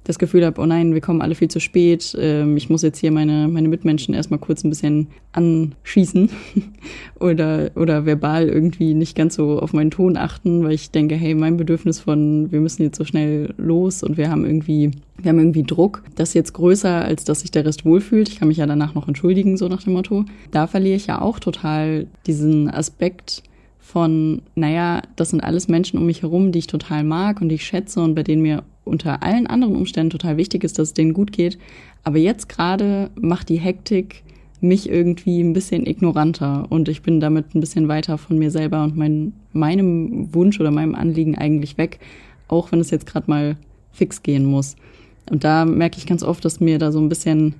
das 0.04 0.18
Gefühl 0.18 0.46
habe, 0.46 0.60
oh 0.60 0.66
nein, 0.66 0.94
wir 0.94 1.02
kommen 1.02 1.22
alle 1.22 1.36
viel 1.36 1.50
zu 1.50 1.60
spät, 1.60 2.16
ähm, 2.20 2.58
ich 2.58 2.70
muss 2.70 2.82
jetzt 2.82 2.98
hier 2.98 3.12
meine, 3.12 3.48
meine 3.48 3.68
Mitmenschen 3.68 4.14
erstmal 4.14 4.40
kurz 4.40 4.64
ein 4.64 4.70
bisschen 4.70 5.08
anschießen 5.34 6.30
oder, 7.20 7.72
oder 7.76 8.06
verbal 8.06 8.50
irgendwie 8.50 8.94
nicht 8.94 9.16
ganz 9.16 9.36
so 9.36 9.60
auf 9.60 9.74
meinen 9.74 9.92
Ton 9.92 10.18
achten, 10.18 10.64
weil 10.64 10.74
ich 10.74 10.92
denke, 10.92 11.16
hey, 11.16 11.36
mein 11.36 11.58
Bedürfnis 11.58 12.00
von, 12.00 12.52
wir 12.52 12.62
müssen 12.62 12.82
jetzt 12.84 12.98
so 12.98 13.06
schnell 13.06 13.54
los 13.58 14.02
und 14.02 14.18
wir 14.18 14.30
haben 14.32 14.46
irgendwie, 14.46 14.92
wir 15.18 15.30
haben 15.30 15.40
irgendwie 15.40 15.64
Druck, 15.64 16.04
das 16.16 16.30
ist 16.30 16.36
jetzt 16.36 16.54
größer, 16.54 17.06
als 17.06 17.24
dass 17.24 17.42
sich 17.42 17.52
der 17.52 17.66
Rest 17.66 17.86
wohlfühlt. 17.86 18.30
Ich 18.30 18.40
kann 18.40 18.48
mich 18.48 18.58
ja 18.58 18.66
danach 18.66 18.96
noch 18.96 19.08
entschuldigen, 19.08 19.58
so 19.58 19.68
nach 19.68 19.84
dem 19.84 19.94
Motto. 19.94 20.26
Da 20.50 20.66
verliere 20.66 20.96
ich 20.96 21.08
ja 21.08 21.22
auch 21.22 21.40
total 21.40 22.08
diesen 22.26 22.70
Aspekt, 22.70 23.44
von, 23.92 24.42
naja, 24.56 25.02
das 25.18 25.32
sind 25.32 25.44
alles 25.44 25.68
Menschen 25.68 26.00
um 26.00 26.06
mich 26.06 26.22
herum, 26.22 26.54
die 26.54 26.60
ich 26.60 26.68
total 26.68 27.04
mag 27.04 27.42
und 27.42 27.50
die 27.50 27.56
ich 27.56 27.66
schätze 27.66 28.00
und 28.00 28.16
bei 28.16 28.24
denen 28.24 28.42
mir 28.42 28.64
unter 28.84 29.24
allen 29.24 29.48
anderen 29.48 29.76
Umständen 29.76 30.10
total 30.10 30.38
wichtig 30.38 30.64
ist, 30.64 30.80
dass 30.80 30.90
es 30.90 30.94
denen 30.94 31.14
gut 31.14 31.32
geht. 31.32 31.58
Aber 32.04 32.18
jetzt 32.18 32.50
gerade 32.50 33.10
macht 33.16 33.50
die 33.50 33.60
Hektik 33.60 34.24
mich 34.62 34.90
irgendwie 34.90 35.42
ein 35.42 35.54
bisschen 35.54 35.86
ignoranter 35.86 36.68
und 36.70 36.88
ich 36.88 37.02
bin 37.02 37.20
damit 37.20 37.56
ein 37.56 37.60
bisschen 37.60 37.88
weiter 37.88 38.18
von 38.18 38.38
mir 38.38 38.52
selber 38.52 38.84
und 38.84 38.96
mein, 38.96 39.34
meinem 39.54 40.34
Wunsch 40.34 40.60
oder 40.60 40.72
meinem 40.72 40.94
Anliegen 40.94 41.36
eigentlich 41.36 41.78
weg, 41.78 42.00
auch 42.48 42.72
wenn 42.72 42.80
es 42.80 42.92
jetzt 42.92 43.08
gerade 43.08 43.30
mal 43.30 43.58
fix 43.92 44.22
gehen 44.22 44.46
muss. 44.46 44.76
Und 45.30 45.44
da 45.44 45.66
merke 45.66 45.98
ich 45.98 46.06
ganz 46.06 46.24
oft, 46.24 46.46
dass 46.46 46.60
mir 46.60 46.78
da 46.78 46.92
so 46.92 47.00
ein 47.00 47.10
bisschen, 47.10 47.56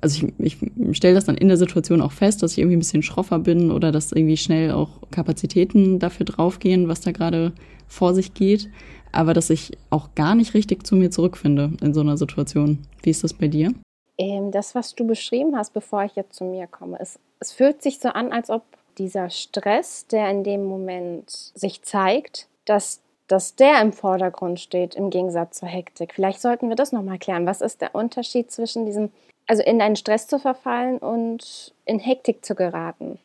also 0.00 0.28
ich, 0.38 0.56
ich 0.60 0.96
stelle 0.96 1.14
das 1.14 1.24
dann 1.24 1.36
in 1.36 1.48
der 1.48 1.56
Situation 1.56 2.00
auch 2.00 2.12
fest, 2.12 2.42
dass 2.42 2.52
ich 2.52 2.58
irgendwie 2.58 2.76
ein 2.76 2.80
bisschen 2.80 3.02
schroffer 3.02 3.38
bin 3.38 3.70
oder 3.70 3.92
dass 3.92 4.12
irgendwie 4.12 4.36
schnell 4.36 4.72
auch 4.72 4.88
Kapazitäten 5.10 5.98
dafür 5.98 6.26
draufgehen, 6.26 6.88
was 6.88 7.00
da 7.00 7.12
gerade 7.12 7.52
vor 7.86 8.14
sich 8.14 8.34
geht 8.34 8.68
aber 9.12 9.34
dass 9.34 9.50
ich 9.50 9.76
auch 9.90 10.14
gar 10.14 10.34
nicht 10.34 10.54
richtig 10.54 10.86
zu 10.86 10.96
mir 10.96 11.10
zurückfinde 11.10 11.72
in 11.80 11.94
so 11.94 12.00
einer 12.00 12.16
Situation. 12.16 12.86
Wie 13.02 13.10
ist 13.10 13.24
das 13.24 13.34
bei 13.34 13.48
dir? 13.48 13.72
Ähm, 14.18 14.50
das, 14.50 14.74
was 14.74 14.94
du 14.94 15.06
beschrieben 15.06 15.56
hast, 15.56 15.72
bevor 15.72 16.04
ich 16.04 16.16
jetzt 16.16 16.36
zu 16.36 16.44
mir 16.44 16.66
komme, 16.66 16.98
es, 17.00 17.18
es 17.40 17.52
fühlt 17.52 17.82
sich 17.82 18.00
so 18.00 18.08
an, 18.08 18.32
als 18.32 18.50
ob 18.50 18.62
dieser 18.98 19.30
Stress, 19.30 20.06
der 20.08 20.28
in 20.30 20.42
dem 20.42 20.64
Moment 20.64 21.30
sich 21.30 21.82
zeigt, 21.82 22.48
dass, 22.64 23.00
dass 23.28 23.54
der 23.54 23.80
im 23.80 23.92
Vordergrund 23.92 24.58
steht 24.58 24.96
im 24.96 25.10
Gegensatz 25.10 25.60
zur 25.60 25.68
Hektik. 25.68 26.14
Vielleicht 26.14 26.40
sollten 26.40 26.68
wir 26.68 26.76
das 26.76 26.90
nochmal 26.90 27.18
klären. 27.18 27.46
Was 27.46 27.60
ist 27.60 27.80
der 27.80 27.94
Unterschied 27.94 28.50
zwischen 28.50 28.86
diesem, 28.86 29.10
also 29.48 29.62
in 29.64 29.80
einen 29.80 29.96
Stress 29.96 30.28
zu 30.28 30.38
verfallen 30.38 30.98
und 30.98 31.74
in 31.84 31.98
Hektik 31.98 32.44
zu 32.44 32.54
geraten? 32.54 33.18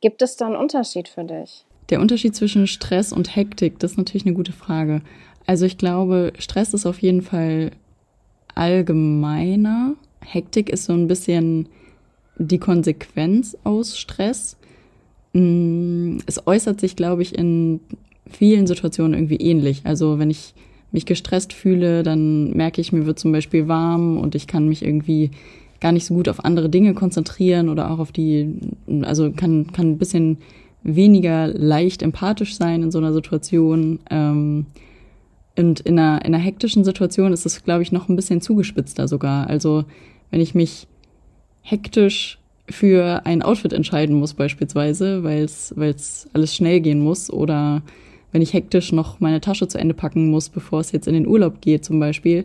Gibt 0.00 0.22
es 0.22 0.36
da 0.36 0.46
einen 0.46 0.56
Unterschied 0.56 1.08
für 1.08 1.24
dich? 1.24 1.64
Der 1.88 2.00
Unterschied 2.00 2.36
zwischen 2.36 2.68
Stress 2.68 3.12
und 3.12 3.34
Hektik, 3.34 3.80
das 3.80 3.92
ist 3.92 3.96
natürlich 3.96 4.24
eine 4.24 4.34
gute 4.34 4.52
Frage. 4.52 5.02
Also 5.46 5.66
ich 5.66 5.78
glaube, 5.78 6.32
Stress 6.38 6.74
ist 6.74 6.86
auf 6.86 7.00
jeden 7.00 7.22
Fall 7.22 7.72
allgemeiner. 8.54 9.94
Hektik 10.20 10.70
ist 10.70 10.84
so 10.84 10.92
ein 10.92 11.08
bisschen 11.08 11.68
die 12.36 12.58
Konsequenz 12.58 13.56
aus 13.64 13.98
Stress. 13.98 14.56
Mm, 15.32 16.18
es 16.26 16.46
äußert 16.46 16.80
sich, 16.80 16.94
glaube 16.94 17.22
ich, 17.22 17.36
in 17.36 17.80
vielen 18.26 18.66
Situationen 18.66 19.14
irgendwie 19.14 19.36
ähnlich. 19.36 19.82
Also 19.84 20.18
wenn 20.18 20.30
ich 20.30 20.54
mich 20.92 21.06
gestresst 21.06 21.52
fühle, 21.52 22.02
dann 22.02 22.50
merke 22.52 22.80
ich, 22.80 22.92
mir 22.92 23.06
wird 23.06 23.18
zum 23.18 23.32
Beispiel 23.32 23.68
warm 23.68 24.18
und 24.18 24.34
ich 24.34 24.46
kann 24.46 24.68
mich 24.68 24.84
irgendwie 24.84 25.30
gar 25.80 25.92
nicht 25.92 26.06
so 26.06 26.14
gut 26.14 26.28
auf 26.28 26.44
andere 26.44 26.68
Dinge 26.68 26.94
konzentrieren 26.94 27.68
oder 27.68 27.90
auch 27.90 27.98
auf 27.98 28.12
die, 28.12 28.54
also 29.02 29.32
kann, 29.32 29.72
kann 29.72 29.92
ein 29.92 29.98
bisschen 29.98 30.38
weniger 30.82 31.48
leicht 31.48 32.02
empathisch 32.02 32.56
sein 32.56 32.82
in 32.82 32.90
so 32.90 32.98
einer 32.98 33.12
Situation. 33.12 34.00
Ähm, 34.10 34.66
und 35.56 35.80
in 35.80 35.98
einer, 35.98 36.24
in 36.24 36.34
einer 36.34 36.42
hektischen 36.42 36.84
Situation 36.84 37.32
ist 37.32 37.46
es, 37.46 37.64
glaube 37.64 37.82
ich, 37.82 37.92
noch 37.92 38.08
ein 38.08 38.16
bisschen 38.16 38.40
zugespitzter 38.40 39.08
sogar. 39.08 39.48
Also 39.48 39.84
wenn 40.30 40.40
ich 40.40 40.54
mich 40.54 40.86
hektisch 41.62 42.38
für 42.68 43.26
ein 43.26 43.42
Outfit 43.42 43.72
entscheiden 43.72 44.16
muss 44.16 44.34
beispielsweise, 44.34 45.24
weil 45.24 45.44
es 45.44 46.28
alles 46.32 46.54
schnell 46.54 46.80
gehen 46.80 47.00
muss 47.00 47.30
oder 47.30 47.82
wenn 48.32 48.42
ich 48.42 48.52
hektisch 48.52 48.92
noch 48.92 49.20
meine 49.20 49.40
Tasche 49.40 49.66
zu 49.66 49.76
Ende 49.76 49.94
packen 49.94 50.30
muss, 50.30 50.48
bevor 50.48 50.80
es 50.80 50.92
jetzt 50.92 51.08
in 51.08 51.14
den 51.14 51.26
Urlaub 51.26 51.60
geht 51.60 51.84
zum 51.84 51.98
Beispiel. 51.98 52.44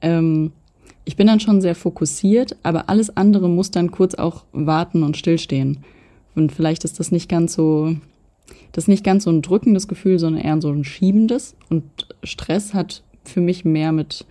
Ähm, 0.00 0.52
ich 1.06 1.16
bin 1.16 1.26
dann 1.26 1.40
schon 1.40 1.62
sehr 1.62 1.74
fokussiert, 1.74 2.56
aber 2.62 2.90
alles 2.90 3.16
andere 3.16 3.48
muss 3.48 3.70
dann 3.70 3.90
kurz 3.90 4.14
auch 4.14 4.44
warten 4.52 5.02
und 5.02 5.16
stillstehen. 5.16 5.82
Und 6.34 6.52
vielleicht 6.52 6.84
ist 6.84 7.00
das 7.00 7.10
nicht 7.10 7.30
ganz 7.30 7.54
so 7.54 7.96
das 8.72 8.84
ist 8.84 8.88
nicht 8.88 9.04
ganz 9.04 9.24
so 9.24 9.30
ein 9.30 9.40
drückendes 9.40 9.88
Gefühl, 9.88 10.18
sondern 10.18 10.44
eher 10.44 10.60
so 10.60 10.70
ein 10.70 10.84
schiebendes. 10.84 11.56
Und 11.70 11.84
Stress 12.22 12.74
hat 12.74 13.02
für 13.24 13.40
mich 13.40 13.64
mehr 13.64 13.90
mit, 13.92 14.26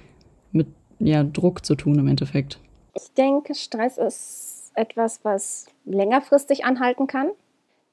mit 0.52 0.68
ja, 1.00 1.24
Druck 1.24 1.66
zu 1.66 1.76
tun 1.76 1.98
im 1.98 2.08
Endeffekt. 2.08 2.60
Ich 2.94 3.12
denke, 3.14 3.56
Stress 3.56 3.98
ist 3.98 4.72
etwas, 4.76 5.22
was 5.24 5.66
längerfristig 5.86 6.64
anhalten 6.64 7.08
kann, 7.08 7.32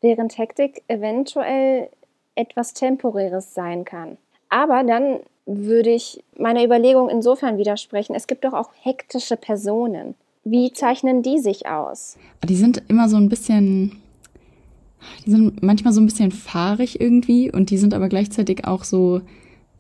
während 0.00 0.36
Hektik 0.36 0.82
eventuell 0.88 1.88
etwas 2.34 2.74
Temporäres 2.74 3.54
sein 3.54 3.84
kann. 3.84 4.18
Aber 4.48 4.84
dann 4.84 5.20
würde 5.46 5.90
ich 5.90 6.22
meiner 6.38 6.64
Überlegung 6.64 7.08
insofern 7.08 7.58
widersprechen, 7.58 8.14
es 8.14 8.26
gibt 8.26 8.44
doch 8.44 8.52
auch 8.52 8.70
hektische 8.80 9.36
Personen. 9.36 10.14
Wie 10.44 10.72
zeichnen 10.72 11.22
die 11.22 11.38
sich 11.38 11.66
aus? 11.66 12.16
Die 12.48 12.56
sind 12.56 12.82
immer 12.88 13.08
so 13.08 13.16
ein 13.16 13.28
bisschen 13.28 14.02
die 15.26 15.30
sind 15.30 15.62
manchmal 15.62 15.92
so 15.92 16.00
ein 16.00 16.06
bisschen 16.06 16.30
fahrig 16.30 17.00
irgendwie 17.00 17.50
und 17.50 17.70
die 17.70 17.78
sind 17.78 17.94
aber 17.94 18.08
gleichzeitig 18.08 18.64
auch 18.66 18.84
so, 18.84 19.20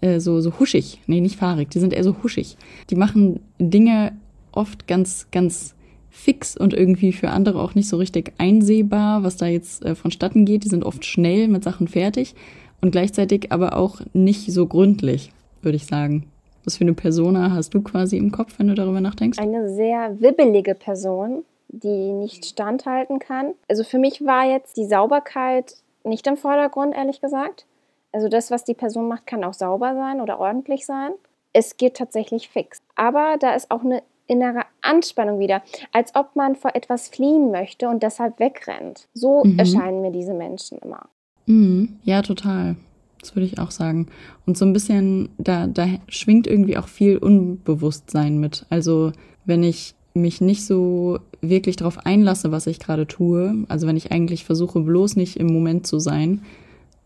äh, 0.00 0.20
so, 0.20 0.40
so 0.40 0.58
huschig. 0.58 1.00
Nee, 1.06 1.20
nicht 1.20 1.36
fahrig, 1.36 1.70
die 1.70 1.78
sind 1.78 1.92
eher 1.92 2.04
so 2.04 2.16
huschig. 2.22 2.56
Die 2.90 2.96
machen 2.96 3.40
Dinge 3.58 4.12
oft 4.52 4.86
ganz, 4.86 5.28
ganz 5.30 5.74
fix 6.10 6.56
und 6.56 6.74
irgendwie 6.74 7.12
für 7.12 7.30
andere 7.30 7.60
auch 7.62 7.74
nicht 7.74 7.88
so 7.88 7.96
richtig 7.96 8.32
einsehbar, 8.38 9.22
was 9.22 9.36
da 9.36 9.46
jetzt 9.46 9.84
äh, 9.84 9.94
vonstatten 9.94 10.44
geht. 10.44 10.64
Die 10.64 10.68
sind 10.68 10.84
oft 10.84 11.04
schnell 11.04 11.48
mit 11.48 11.64
Sachen 11.64 11.88
fertig 11.88 12.34
und 12.80 12.90
gleichzeitig 12.90 13.50
aber 13.50 13.76
auch 13.76 14.00
nicht 14.12 14.52
so 14.52 14.66
gründlich, 14.66 15.32
würde 15.62 15.76
ich 15.76 15.86
sagen. 15.86 16.30
Was 16.64 16.76
für 16.76 16.84
eine 16.84 16.94
Persona 16.94 17.50
hast 17.50 17.74
du 17.74 17.82
quasi 17.82 18.16
im 18.16 18.30
Kopf, 18.30 18.58
wenn 18.58 18.68
du 18.68 18.74
darüber 18.74 19.00
nachdenkst? 19.00 19.38
Eine 19.38 19.68
sehr 19.68 20.20
wibbelige 20.20 20.74
Person, 20.74 21.44
die 21.68 22.12
nicht 22.12 22.44
standhalten 22.44 23.18
kann. 23.18 23.54
Also 23.68 23.82
für 23.82 23.98
mich 23.98 24.24
war 24.24 24.48
jetzt 24.48 24.76
die 24.76 24.86
Sauberkeit 24.86 25.74
nicht 26.04 26.26
im 26.26 26.36
Vordergrund, 26.36 26.94
ehrlich 26.94 27.20
gesagt. 27.20 27.66
Also 28.12 28.28
das, 28.28 28.50
was 28.50 28.64
die 28.64 28.74
Person 28.74 29.08
macht, 29.08 29.26
kann 29.26 29.42
auch 29.42 29.54
sauber 29.54 29.94
sein 29.94 30.20
oder 30.20 30.38
ordentlich 30.38 30.86
sein. 30.86 31.12
Es 31.52 31.76
geht 31.76 31.96
tatsächlich 31.96 32.48
fix. 32.48 32.78
Aber 32.94 33.36
da 33.40 33.54
ist 33.54 33.70
auch 33.70 33.82
eine 33.82 34.02
innere 34.26 34.62
Anspannung 34.82 35.38
wieder, 35.38 35.62
als 35.92 36.14
ob 36.14 36.36
man 36.36 36.54
vor 36.54 36.74
etwas 36.74 37.08
fliehen 37.08 37.50
möchte 37.50 37.88
und 37.88 38.02
deshalb 38.02 38.38
wegrennt. 38.38 39.08
So 39.14 39.44
mhm. 39.44 39.58
erscheinen 39.58 40.00
mir 40.00 40.12
diese 40.12 40.34
Menschen 40.34 40.78
immer. 40.78 41.08
Mhm. 41.46 41.98
Ja, 42.04 42.22
total. 42.22 42.76
Das 43.22 43.34
würde 43.34 43.46
ich 43.46 43.58
auch 43.58 43.70
sagen. 43.70 44.08
Und 44.44 44.58
so 44.58 44.66
ein 44.66 44.74
bisschen, 44.74 45.30
da, 45.38 45.66
da 45.66 45.86
schwingt 46.08 46.46
irgendwie 46.46 46.76
auch 46.76 46.88
viel 46.88 47.16
Unbewusstsein 47.16 48.38
mit. 48.38 48.66
Also 48.68 49.12
wenn 49.44 49.62
ich 49.62 49.94
mich 50.12 50.40
nicht 50.40 50.66
so 50.66 51.18
wirklich 51.40 51.76
darauf 51.76 52.04
einlasse, 52.04 52.52
was 52.52 52.66
ich 52.66 52.78
gerade 52.78 53.06
tue, 53.06 53.64
also 53.68 53.86
wenn 53.86 53.96
ich 53.96 54.12
eigentlich 54.12 54.44
versuche, 54.44 54.80
bloß 54.80 55.16
nicht 55.16 55.38
im 55.38 55.46
Moment 55.46 55.86
zu 55.86 55.98
sein, 55.98 56.42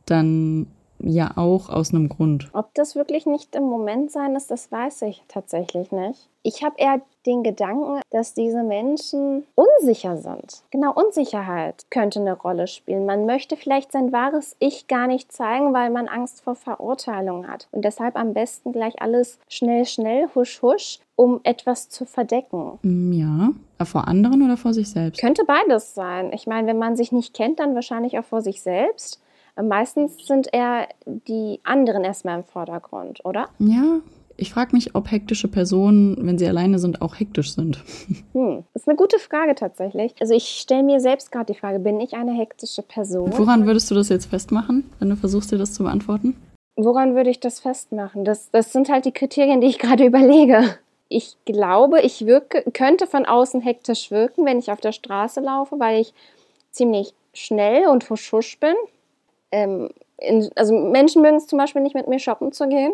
dann 0.07 0.67
ja 0.99 1.37
auch 1.37 1.69
aus 1.69 1.91
einem 1.91 2.09
Grund. 2.09 2.49
Ob 2.53 2.75
das 2.75 2.97
wirklich 2.97 3.27
nicht 3.27 3.55
im 3.55 3.65
Moment 3.65 4.11
sein 4.11 4.35
ist, 4.35 4.51
das 4.51 4.73
weiß 4.73 5.03
ich 5.03 5.23
tatsächlich 5.29 5.93
nicht. 5.93 6.29
Ich 6.47 6.63
habe 6.63 6.77
eher 6.79 7.01
den 7.27 7.43
Gedanken, 7.43 8.01
dass 8.11 8.33
diese 8.33 8.63
Menschen 8.63 9.43
unsicher 9.57 10.17
sind. 10.17 10.63
Genau, 10.71 10.93
Unsicherheit 10.93 11.87
könnte 11.91 12.21
eine 12.21 12.35
Rolle 12.35 12.69
spielen. 12.69 13.05
Man 13.05 13.27
möchte 13.27 13.57
vielleicht 13.57 13.91
sein 13.91 14.13
wahres 14.13 14.55
Ich 14.61 14.87
gar 14.87 15.09
nicht 15.09 15.33
zeigen, 15.33 15.75
weil 15.75 15.91
man 15.91 16.07
Angst 16.07 16.43
vor 16.43 16.55
Verurteilung 16.55 17.49
hat. 17.49 17.67
Und 17.73 17.85
deshalb 17.85 18.15
am 18.15 18.33
besten 18.33 18.71
gleich 18.71 19.03
alles 19.03 19.41
schnell, 19.49 19.87
schnell, 19.87 20.29
husch, 20.37 20.63
husch, 20.63 21.01
um 21.17 21.41
etwas 21.43 21.89
zu 21.89 22.05
verdecken. 22.05 22.79
Mm, 22.83 23.13
ja. 23.13 23.51
Vor 23.85 24.07
anderen 24.07 24.43
oder 24.43 24.57
vor 24.57 24.73
sich 24.73 24.89
selbst? 24.89 25.21
Könnte 25.21 25.45
beides 25.45 25.97
sein. 25.97 26.33
Ich 26.33 26.47
meine, 26.47 26.69
wenn 26.69 26.79
man 26.79 26.95
sich 26.95 27.11
nicht 27.11 27.35
kennt, 27.35 27.59
dann 27.59 27.75
wahrscheinlich 27.75 28.21
auch 28.21 28.25
vor 28.25 28.41
sich 28.41 28.63
selbst. 28.63 29.21
Meistens 29.61 30.27
sind 30.27 30.49
eher 30.53 30.87
die 31.07 31.61
anderen 31.65 32.05
erstmal 32.05 32.39
im 32.39 32.45
Vordergrund, 32.45 33.25
oder? 33.25 33.49
Ja, 33.59 34.01
ich 34.37 34.53
frage 34.53 34.75
mich, 34.75 34.95
ob 34.95 35.11
hektische 35.11 35.49
Personen, 35.49 36.17
wenn 36.27 36.39
sie 36.39 36.47
alleine 36.47 36.79
sind, 36.79 37.03
auch 37.03 37.19
hektisch 37.19 37.55
sind. 37.55 37.83
Hm, 38.33 38.65
das 38.75 38.83
ist 38.83 38.89
eine 38.89 38.97
gute 38.97 39.19
Frage 39.19 39.55
tatsächlich. 39.55 40.15
Also 40.21 40.35
ich 40.35 40.47
stelle 40.61 40.83
mir 40.83 41.01
selbst 41.01 41.33
gerade 41.33 41.53
die 41.53 41.59
Frage, 41.59 41.79
bin 41.79 42.01
ich 42.01 42.15
eine 42.15 42.33
hektische 42.33 42.83
Person? 42.83 43.33
Woran 43.37 43.67
würdest 43.67 43.91
du 43.91 43.95
das 43.95 44.09
jetzt 44.09 44.27
festmachen, 44.27 44.91
wenn 44.99 45.11
du 45.11 45.17
versuchst, 45.17 45.53
dir 45.53 45.59
das 45.59 45.73
zu 45.73 45.85
beantworten? 45.85 46.37
Woran 46.77 47.15
würde 47.15 47.31
ich 47.31 47.41
das 47.41 47.61
festmachen? 47.61 48.25
Das, 48.25 48.51
das 48.51 48.73
sind 48.73 48.91
halt 48.91 49.07
die 49.07 49.13
Kriterien, 49.13 49.61
die 49.61 49.69
ich 49.69 49.79
gerade 49.81 50.05
überlege. 50.05 50.77
Ich 51.09 51.37
glaube, 51.45 52.01
ich 52.01 52.27
wirke, 52.27 52.65
könnte 52.73 53.07
von 53.07 53.27
außen 53.27 53.61
hektisch 53.61 54.11
wirken, 54.11 54.45
wenn 54.45 54.59
ich 54.59 54.71
auf 54.71 54.81
der 54.81 54.93
Straße 54.93 55.41
laufe, 55.41 55.79
weil 55.79 56.01
ich 56.01 56.13
ziemlich 56.73 57.15
schnell 57.33 57.87
und 57.87 58.09
husch 58.11 58.59
bin. 58.59 58.75
Ähm, 59.53 59.91
in, 60.19 60.51
also 60.57 60.75
Menschen 60.75 61.23
mögen 61.23 61.37
es 61.37 61.47
zum 61.47 61.59
Beispiel 61.59 61.83
nicht 61.83 61.95
mit 61.95 62.09
mir 62.09 62.19
shoppen 62.19 62.53
zu 62.53 62.69
gehen, 62.69 62.93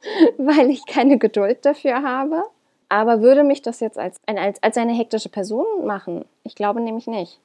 weil 0.38 0.70
ich 0.70 0.86
keine 0.86 1.18
Geduld 1.18 1.64
dafür 1.64 2.02
habe. 2.02 2.42
Aber 2.88 3.20
würde 3.20 3.42
mich 3.42 3.62
das 3.62 3.80
jetzt 3.80 3.98
als, 3.98 4.20
als, 4.26 4.62
als 4.62 4.76
eine 4.76 4.92
hektische 4.92 5.28
Person 5.28 5.64
machen? 5.84 6.24
Ich 6.44 6.54
glaube 6.54 6.80
nämlich 6.80 7.06
nicht. 7.06 7.40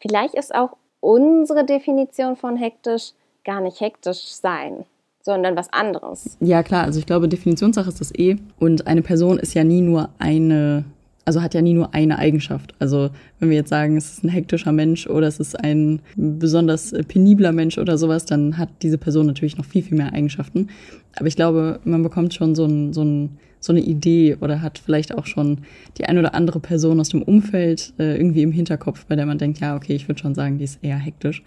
Vielleicht 0.00 0.34
ist 0.34 0.54
auch 0.54 0.76
unsere 1.00 1.64
Definition 1.64 2.36
von 2.36 2.56
hektisch 2.56 3.12
gar 3.44 3.60
nicht 3.60 3.80
hektisch 3.80 4.26
sein, 4.26 4.84
sondern 5.22 5.56
was 5.56 5.72
anderes. 5.72 6.36
Ja, 6.40 6.62
klar, 6.62 6.84
also 6.84 6.98
ich 6.98 7.06
glaube, 7.06 7.28
Definitionssache 7.28 7.88
ist 7.88 8.00
das 8.00 8.14
eh. 8.14 8.36
Und 8.58 8.86
eine 8.86 9.02
Person 9.02 9.38
ist 9.38 9.54
ja 9.54 9.64
nie 9.64 9.82
nur 9.82 10.08
eine, 10.18 10.84
also 11.26 11.42
hat 11.42 11.54
ja 11.54 11.60
nie 11.60 11.74
nur 11.74 11.92
eine 11.92 12.18
Eigenschaft. 12.18 12.74
Also 12.78 13.10
wenn 13.40 13.50
wir 13.50 13.56
jetzt 13.56 13.68
sagen, 13.68 13.96
es 13.96 14.12
ist 14.12 14.24
ein 14.24 14.28
hektischer 14.28 14.72
Mensch 14.72 15.06
oder 15.08 15.26
es 15.26 15.40
ist 15.40 15.58
ein 15.58 16.00
besonders 16.14 16.94
penibler 17.08 17.52
Mensch 17.52 17.78
oder 17.78 17.98
sowas, 17.98 18.24
dann 18.24 18.56
hat 18.56 18.68
diese 18.80 18.96
Person 18.96 19.26
natürlich 19.26 19.58
noch 19.58 19.64
viel, 19.64 19.82
viel 19.82 19.98
mehr 19.98 20.12
Eigenschaften. 20.12 20.68
Aber 21.16 21.26
ich 21.26 21.36
glaube, 21.36 21.80
man 21.84 22.02
bekommt 22.02 22.32
schon 22.32 22.54
so 22.54 22.64
ein, 22.64 22.92
so 22.92 23.02
ein 23.02 23.38
so 23.58 23.72
eine 23.72 23.80
Idee 23.80 24.36
oder 24.40 24.62
hat 24.62 24.78
vielleicht 24.78 25.16
auch 25.16 25.26
schon 25.26 25.62
die 25.98 26.04
ein 26.04 26.18
oder 26.18 26.34
andere 26.34 26.60
Person 26.60 27.00
aus 27.00 27.08
dem 27.08 27.22
Umfeld 27.22 27.92
äh, 27.98 28.16
irgendwie 28.16 28.42
im 28.42 28.52
Hinterkopf, 28.52 29.06
bei 29.06 29.16
der 29.16 29.26
man 29.26 29.38
denkt, 29.38 29.58
ja, 29.58 29.74
okay, 29.74 29.94
ich 29.94 30.06
würde 30.06 30.20
schon 30.20 30.36
sagen, 30.36 30.58
die 30.58 30.64
ist 30.64 30.84
eher 30.84 30.98
hektisch. 30.98 31.42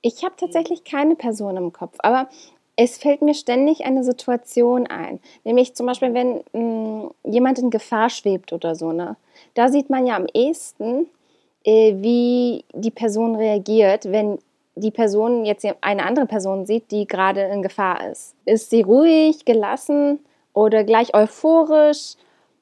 Ich 0.00 0.22
habe 0.22 0.34
tatsächlich 0.38 0.84
keine 0.84 1.16
Person 1.16 1.56
im 1.56 1.72
Kopf, 1.72 1.96
aber 1.98 2.28
es 2.80 2.96
fällt 2.96 3.22
mir 3.22 3.34
ständig 3.34 3.84
eine 3.84 4.04
Situation 4.04 4.86
ein. 4.86 5.18
Nämlich 5.42 5.74
zum 5.74 5.86
Beispiel, 5.86 6.14
wenn 6.14 6.44
mh, 6.52 6.60
mm, 6.60 7.10
jemand 7.24 7.58
in 7.58 7.70
Gefahr 7.70 8.08
schwebt 8.08 8.52
oder 8.52 8.76
so. 8.76 8.92
Ne? 8.92 9.16
Da 9.54 9.68
sieht 9.68 9.90
man 9.90 10.06
ja 10.06 10.14
am 10.14 10.26
ehesten, 10.32 11.08
äh, 11.64 11.96
wie 11.96 12.64
die 12.72 12.92
Person 12.92 13.34
reagiert, 13.34 14.10
wenn 14.12 14.38
die 14.76 14.92
Person 14.92 15.44
jetzt 15.44 15.66
eine 15.80 16.04
andere 16.04 16.26
Person 16.26 16.66
sieht, 16.66 16.92
die 16.92 17.08
gerade 17.08 17.42
in 17.42 17.62
Gefahr 17.62 18.08
ist. 18.12 18.36
Ist 18.44 18.70
sie 18.70 18.82
ruhig, 18.82 19.44
gelassen 19.44 20.20
oder 20.52 20.84
gleich 20.84 21.14
euphorisch 21.16 22.14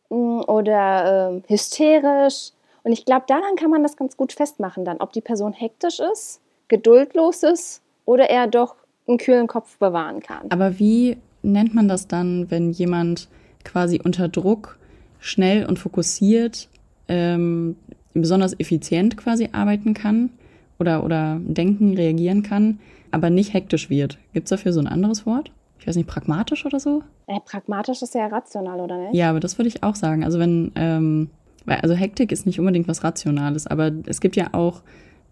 mh, 0.09 0.17
mm, 0.17 0.45
oder 0.49 1.43
äh, 1.47 1.53
hysterisch? 1.53 2.53
Und 2.85 2.93
ich 2.93 3.05
glaube, 3.05 3.27
daran 3.29 3.57
kann 3.57 3.71
man 3.71 3.83
das 3.83 3.99
ganz 3.99 4.17
gut 4.17 4.33
festmachen 4.33 4.87
dann, 4.87 4.97
ob 4.99 5.13
die 5.13 5.21
Person 5.21 5.53
hektisch 5.53 6.01
ist 6.01 6.41
geduldlos 6.69 7.43
ist 7.43 7.83
oder 8.05 8.31
er 8.31 8.47
doch 8.47 8.77
einen 9.09 9.19
kühlen 9.19 9.47
Kopf 9.47 9.79
bewahren 9.79 10.21
kann. 10.21 10.47
Aber 10.51 10.79
wie 10.79 11.17
nennt 11.43 11.75
man 11.75 11.89
das 11.89 12.09
dann, 12.09 12.51
wenn 12.51 12.71
jemand 12.71 13.29
quasi 13.65 14.01
unter 14.03 14.29
Druck 14.29 14.79
schnell 15.21 15.67
und 15.67 15.79
fokussiert, 15.79 16.69
ähm, 17.09 17.77
besonders 18.15 18.59
effizient 18.59 19.17
quasi 19.17 19.51
arbeiten 19.53 19.95
kann 19.95 20.31
oder, 20.79 21.05
oder 21.05 21.41
denken, 21.41 21.95
reagieren 21.95 22.43
kann, 22.43 22.81
aber 23.11 23.31
nicht 23.31 23.55
hektisch 23.55 23.91
wird? 23.91 24.19
Gibt 24.33 24.47
es 24.47 24.51
dafür 24.51 24.73
so 24.73 24.81
ein 24.81 24.87
anderes 24.87 25.27
Wort? 25.27 25.51
Ich 25.79 25.87
weiß 25.87 25.97
nicht, 25.97 26.09
pragmatisch 26.09 26.67
oder 26.67 26.81
so? 26.81 27.03
Äh, 27.27 27.41
pragmatisch 27.41 28.03
ist 28.03 28.15
ja 28.15 28.27
rational, 28.27 28.81
oder 28.81 28.99
nicht? 28.99 29.15
Ja, 29.15 29.31
aber 29.31 29.41
das 29.41 29.59
würde 29.59 29.69
ich 29.69 29.83
auch 29.83 29.95
sagen. 29.95 30.25
Also 30.25 30.39
wenn, 30.39 30.73
ähm, 30.75 31.31
also 31.67 31.95
Hektik 31.95 32.33
ist 32.33 32.47
nicht 32.47 32.59
unbedingt 32.59 32.89
was 32.89 33.05
Rationales, 33.05 33.67
aber 33.67 33.93
es 34.07 34.21
gibt 34.21 34.37
ja 34.37 34.49
auch 34.53 34.83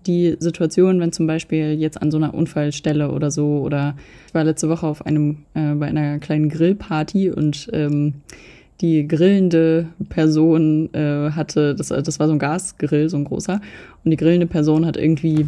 die 0.07 0.37
Situation, 0.39 1.01
wenn 1.01 1.13
zum 1.13 1.27
Beispiel 1.27 1.75
jetzt 1.75 2.01
an 2.01 2.11
so 2.11 2.17
einer 2.17 2.35
Unfallstelle 2.35 3.11
oder 3.11 3.31
so, 3.31 3.61
oder 3.61 3.97
ich 4.27 4.35
war 4.35 4.45
letzte 4.45 4.69
Woche 4.69 4.87
auf 4.87 5.07
einem, 5.07 5.39
äh, 5.55 5.75
bei 5.75 5.87
einer 5.87 6.19
kleinen 6.19 6.49
Grillparty 6.49 7.31
und 7.31 7.69
ähm, 7.73 8.15
die 8.81 9.07
grillende 9.07 9.89
Person 10.09 10.93
äh, 10.95 11.31
hatte, 11.31 11.75
das, 11.75 11.89
das 11.89 12.19
war 12.19 12.27
so 12.27 12.33
ein 12.33 12.39
Gasgrill, 12.39 13.09
so 13.09 13.17
ein 13.17 13.25
großer, 13.25 13.61
und 14.05 14.11
die 14.11 14.17
grillende 14.17 14.47
Person 14.47 14.85
hat 14.87 14.97
irgendwie 14.97 15.47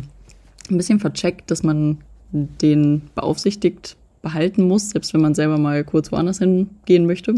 ein 0.71 0.77
bisschen 0.77 1.01
vercheckt, 1.01 1.51
dass 1.51 1.63
man 1.63 1.99
den 2.33 3.03
beaufsichtigt 3.15 3.97
behalten 4.23 4.65
muss, 4.67 4.91
selbst 4.91 5.15
wenn 5.15 5.21
man 5.21 5.35
selber 5.35 5.59
mal 5.59 5.85
kurz 5.85 6.11
woanders 6.11 6.39
hingehen 6.39 7.07
möchte. 7.07 7.35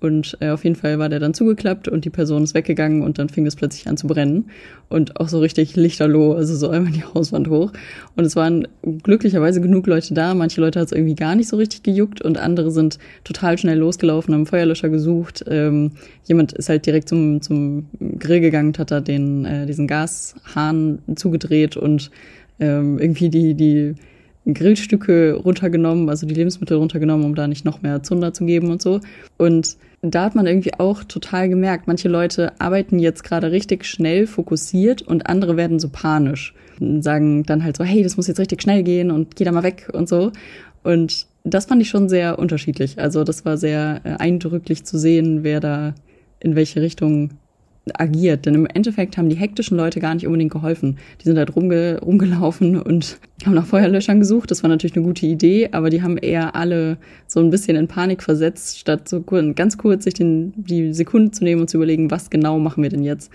Und 0.00 0.36
äh, 0.40 0.50
auf 0.50 0.64
jeden 0.64 0.76
Fall 0.76 0.98
war 0.98 1.08
der 1.08 1.18
dann 1.18 1.34
zugeklappt 1.34 1.88
und 1.88 2.04
die 2.04 2.10
Person 2.10 2.44
ist 2.44 2.54
weggegangen 2.54 3.02
und 3.02 3.18
dann 3.18 3.28
fing 3.28 3.46
es 3.46 3.56
plötzlich 3.56 3.88
an 3.88 3.96
zu 3.96 4.06
brennen. 4.06 4.50
Und 4.88 5.20
auch 5.20 5.28
so 5.28 5.40
richtig 5.40 5.74
lichterloh, 5.74 6.34
also 6.34 6.54
so 6.54 6.68
einmal 6.68 6.92
die 6.92 7.02
Hauswand 7.02 7.48
hoch. 7.48 7.72
Und 8.14 8.24
es 8.24 8.36
waren 8.36 8.68
glücklicherweise 9.02 9.60
genug 9.60 9.86
Leute 9.86 10.14
da. 10.14 10.34
Manche 10.34 10.60
Leute 10.60 10.80
hat 10.80 10.86
es 10.86 10.92
irgendwie 10.92 11.16
gar 11.16 11.34
nicht 11.34 11.48
so 11.48 11.56
richtig 11.56 11.82
gejuckt 11.82 12.22
und 12.22 12.38
andere 12.38 12.70
sind 12.70 12.98
total 13.24 13.58
schnell 13.58 13.78
losgelaufen, 13.78 14.34
haben 14.34 14.46
Feuerlöscher 14.46 14.88
gesucht. 14.88 15.44
Ähm, 15.48 15.92
jemand 16.24 16.52
ist 16.52 16.68
halt 16.68 16.86
direkt 16.86 17.08
zum, 17.08 17.42
zum 17.42 17.86
Grill 18.18 18.40
gegangen 18.40 18.72
hat 18.78 18.90
da 18.90 19.00
den, 19.00 19.44
äh, 19.44 19.66
diesen 19.66 19.86
Gashahn 19.86 20.98
zugedreht 21.16 21.76
und 21.76 22.10
ähm, 22.60 22.98
irgendwie 22.98 23.28
die, 23.30 23.54
die 23.54 23.94
Grillstücke 24.54 25.34
runtergenommen, 25.34 26.08
also 26.08 26.26
die 26.26 26.34
Lebensmittel 26.34 26.76
runtergenommen, 26.76 27.24
um 27.26 27.34
da 27.34 27.48
nicht 27.48 27.64
noch 27.64 27.82
mehr 27.82 28.02
Zunder 28.02 28.32
zu 28.32 28.44
geben 28.46 28.70
und 28.70 28.82
so. 28.82 29.00
Und 29.36 29.76
da 30.02 30.24
hat 30.24 30.34
man 30.34 30.46
irgendwie 30.46 30.74
auch 30.74 31.04
total 31.04 31.48
gemerkt, 31.48 31.86
manche 31.86 32.08
Leute 32.08 32.52
arbeiten 32.60 32.98
jetzt 32.98 33.24
gerade 33.24 33.50
richtig 33.50 33.84
schnell 33.84 34.26
fokussiert 34.26 35.02
und 35.02 35.26
andere 35.26 35.56
werden 35.56 35.80
so 35.80 35.88
panisch 35.88 36.54
und 36.80 37.02
sagen 37.02 37.42
dann 37.44 37.64
halt 37.64 37.76
so, 37.76 37.84
hey, 37.84 38.02
das 38.02 38.16
muss 38.16 38.28
jetzt 38.28 38.40
richtig 38.40 38.62
schnell 38.62 38.82
gehen 38.82 39.10
und 39.10 39.36
geh 39.36 39.44
da 39.44 39.52
mal 39.52 39.64
weg 39.64 39.88
und 39.92 40.08
so. 40.08 40.32
Und 40.84 41.26
das 41.44 41.66
fand 41.66 41.82
ich 41.82 41.88
schon 41.88 42.08
sehr 42.08 42.38
unterschiedlich. 42.38 42.98
Also 42.98 43.24
das 43.24 43.44
war 43.44 43.56
sehr 43.56 44.00
äh, 44.04 44.10
eindrücklich 44.18 44.84
zu 44.84 44.98
sehen, 44.98 45.42
wer 45.42 45.60
da 45.60 45.94
in 46.40 46.54
welche 46.54 46.80
Richtung 46.80 47.30
agiert. 47.94 48.46
Denn 48.46 48.54
im 48.54 48.66
Endeffekt 48.66 49.16
haben 49.16 49.28
die 49.28 49.36
hektischen 49.36 49.76
Leute 49.76 50.00
gar 50.00 50.14
nicht 50.14 50.26
unbedingt 50.26 50.52
geholfen. 50.52 50.98
Die 51.20 51.24
sind 51.24 51.38
halt 51.38 51.54
rumge 51.54 52.00
rumgelaufen 52.00 52.80
und 52.80 53.18
haben 53.44 53.54
nach 53.54 53.66
Feuerlöschern 53.66 54.20
gesucht. 54.20 54.50
Das 54.50 54.62
war 54.62 54.70
natürlich 54.70 54.96
eine 54.96 55.04
gute 55.04 55.26
Idee, 55.26 55.68
aber 55.72 55.90
die 55.90 56.02
haben 56.02 56.16
eher 56.16 56.54
alle 56.54 56.98
so 57.26 57.40
ein 57.40 57.50
bisschen 57.50 57.76
in 57.76 57.88
Panik 57.88 58.22
versetzt, 58.22 58.78
statt 58.78 59.08
so 59.08 59.22
ganz 59.22 59.78
kurz 59.78 60.04
sich 60.04 60.14
den, 60.14 60.52
die 60.56 60.92
Sekunde 60.92 61.30
zu 61.30 61.44
nehmen 61.44 61.62
und 61.62 61.68
zu 61.68 61.76
überlegen, 61.76 62.10
was 62.10 62.30
genau 62.30 62.58
machen 62.58 62.82
wir 62.82 62.90
denn 62.90 63.04
jetzt. 63.04 63.30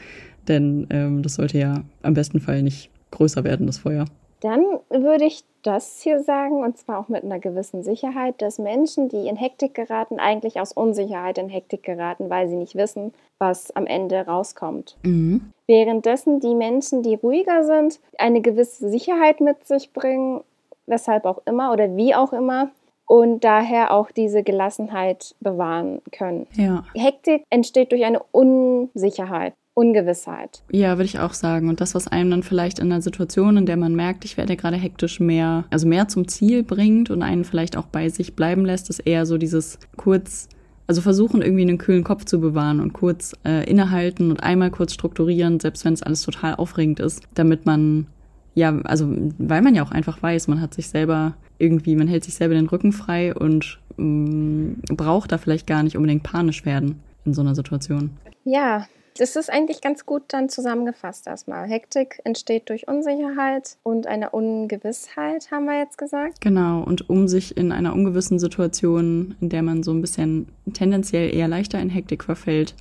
Denn 0.47 0.87
ähm, 0.89 1.21
das 1.21 1.35
sollte 1.35 1.57
ja 1.57 1.83
am 2.01 2.13
besten 2.13 2.39
Fall 2.39 2.63
nicht 2.63 2.89
größer 3.11 3.43
werden, 3.43 3.67
das 3.67 3.77
Feuer. 3.77 4.05
Dann 4.41 4.61
würde 4.89 5.25
ich 5.25 5.43
das 5.63 6.01
hier 6.01 6.21
sagen, 6.21 6.63
und 6.63 6.77
zwar 6.77 6.99
auch 6.99 7.07
mit 7.07 7.23
einer 7.23 7.39
gewissen 7.39 7.83
Sicherheit, 7.83 8.41
dass 8.41 8.59
Menschen, 8.59 9.09
die 9.09 9.27
in 9.27 9.35
Hektik 9.35 9.73
geraten, 9.73 10.19
eigentlich 10.19 10.59
aus 10.59 10.73
Unsicherheit 10.73 11.37
in 11.37 11.49
Hektik 11.49 11.83
geraten, 11.83 12.29
weil 12.29 12.47
sie 12.47 12.55
nicht 12.55 12.75
wissen, 12.75 13.13
was 13.39 13.75
am 13.75 13.87
Ende 13.87 14.25
rauskommt. 14.25 14.97
Mhm. 15.03 15.51
Währenddessen 15.67 16.39
die 16.39 16.55
Menschen, 16.55 17.01
die 17.01 17.15
ruhiger 17.15 17.63
sind, 17.63 17.99
eine 18.17 18.41
gewisse 18.41 18.89
Sicherheit 18.89 19.39
mit 19.41 19.65
sich 19.65 19.93
bringen, 19.93 20.41
weshalb 20.85 21.25
auch 21.25 21.41
immer 21.45 21.71
oder 21.71 21.95
wie 21.95 22.13
auch 22.13 22.33
immer, 22.33 22.71
und 23.05 23.43
daher 23.43 23.91
auch 23.91 24.11
diese 24.11 24.43
Gelassenheit 24.43 25.35
bewahren 25.39 26.01
können. 26.11 26.47
Ja. 26.53 26.83
Hektik 26.95 27.43
entsteht 27.49 27.91
durch 27.91 28.05
eine 28.05 28.21
Unsicherheit. 28.31 29.53
Ungewissheit. 29.75 30.61
Ja, 30.71 30.97
würde 30.97 31.05
ich 31.05 31.19
auch 31.19 31.33
sagen. 31.33 31.67
Und 31.67 31.81
das, 31.81 31.95
was 31.95 32.07
einem 32.07 32.29
dann 32.29 32.43
vielleicht 32.43 32.79
in 32.79 32.91
einer 32.91 33.01
Situation, 33.01 33.57
in 33.57 33.65
der 33.65 33.77
man 33.77 33.95
merkt, 33.95 34.23
ich 34.23 34.37
werde 34.37 34.55
gerade 34.55 34.77
hektisch 34.77 35.19
mehr, 35.19 35.65
also 35.71 35.87
mehr 35.87 36.07
zum 36.07 36.27
Ziel 36.27 36.63
bringt 36.63 37.09
und 37.09 37.23
einen 37.23 37.43
vielleicht 37.43 37.75
auch 37.75 37.87
bei 37.87 38.09
sich 38.09 38.35
bleiben 38.35 38.65
lässt, 38.65 38.89
ist 38.89 38.99
eher 38.99 39.25
so 39.25 39.37
dieses 39.37 39.79
kurz, 39.97 40.47
also 40.85 41.01
versuchen 41.01 41.41
irgendwie 41.41 41.63
einen 41.63 41.79
kühlen 41.79 42.03
Kopf 42.03 42.25
zu 42.25 42.39
bewahren 42.39 42.79
und 42.79 42.93
kurz 42.93 43.33
äh, 43.45 43.67
innehalten 43.67 44.29
und 44.29 44.43
einmal 44.43 44.69
kurz 44.69 44.93
strukturieren, 44.93 45.59
selbst 45.59 45.85
wenn 45.85 45.93
es 45.93 46.03
alles 46.03 46.21
total 46.21 46.55
aufregend 46.55 46.99
ist, 46.99 47.23
damit 47.33 47.65
man 47.65 48.07
ja, 48.55 48.77
also 48.83 49.11
weil 49.39 49.63
man 49.63 49.73
ja 49.73 49.83
auch 49.83 49.91
einfach 49.91 50.21
weiß, 50.21 50.47
man 50.47 50.61
hat 50.61 50.75
sich 50.75 50.87
selber 50.87 51.33
irgendwie, 51.57 51.95
man 51.95 52.07
hält 52.07 52.23
sich 52.23 52.35
selber 52.35 52.53
den 52.53 52.67
Rücken 52.67 52.91
frei 52.91 53.33
und 53.33 53.79
mh, 53.97 54.05
mm, 54.05 54.75
braucht 54.95 55.31
da 55.31 55.39
vielleicht 55.39 55.65
gar 55.65 55.81
nicht 55.81 55.97
unbedingt 55.97 56.21
panisch 56.23 56.65
werden 56.65 57.01
in 57.25 57.33
so 57.33 57.41
einer 57.41 57.55
Situation. 57.55 58.11
Ja, 58.43 58.85
das 59.17 59.35
ist 59.35 59.51
eigentlich 59.51 59.81
ganz 59.81 60.05
gut 60.05 60.23
dann 60.29 60.49
zusammengefasst 60.49 61.27
erstmal. 61.27 61.67
Hektik 61.67 62.21
entsteht 62.23 62.69
durch 62.69 62.87
Unsicherheit 62.87 63.77
und 63.83 64.07
eine 64.07 64.31
Ungewissheit, 64.31 65.51
haben 65.51 65.65
wir 65.65 65.79
jetzt 65.79 65.97
gesagt. 65.97 66.41
Genau, 66.41 66.83
und 66.83 67.09
um 67.09 67.27
sich 67.27 67.55
in 67.55 67.71
einer 67.71 67.93
ungewissen 67.93 68.39
Situation, 68.39 69.35
in 69.39 69.49
der 69.49 69.61
man 69.61 69.83
so 69.83 69.91
ein 69.91 70.01
bisschen 70.01 70.47
tendenziell 70.73 71.33
eher 71.33 71.47
leichter 71.47 71.79
in 71.79 71.89
Hektik 71.89 72.23
verfällt, 72.23 72.75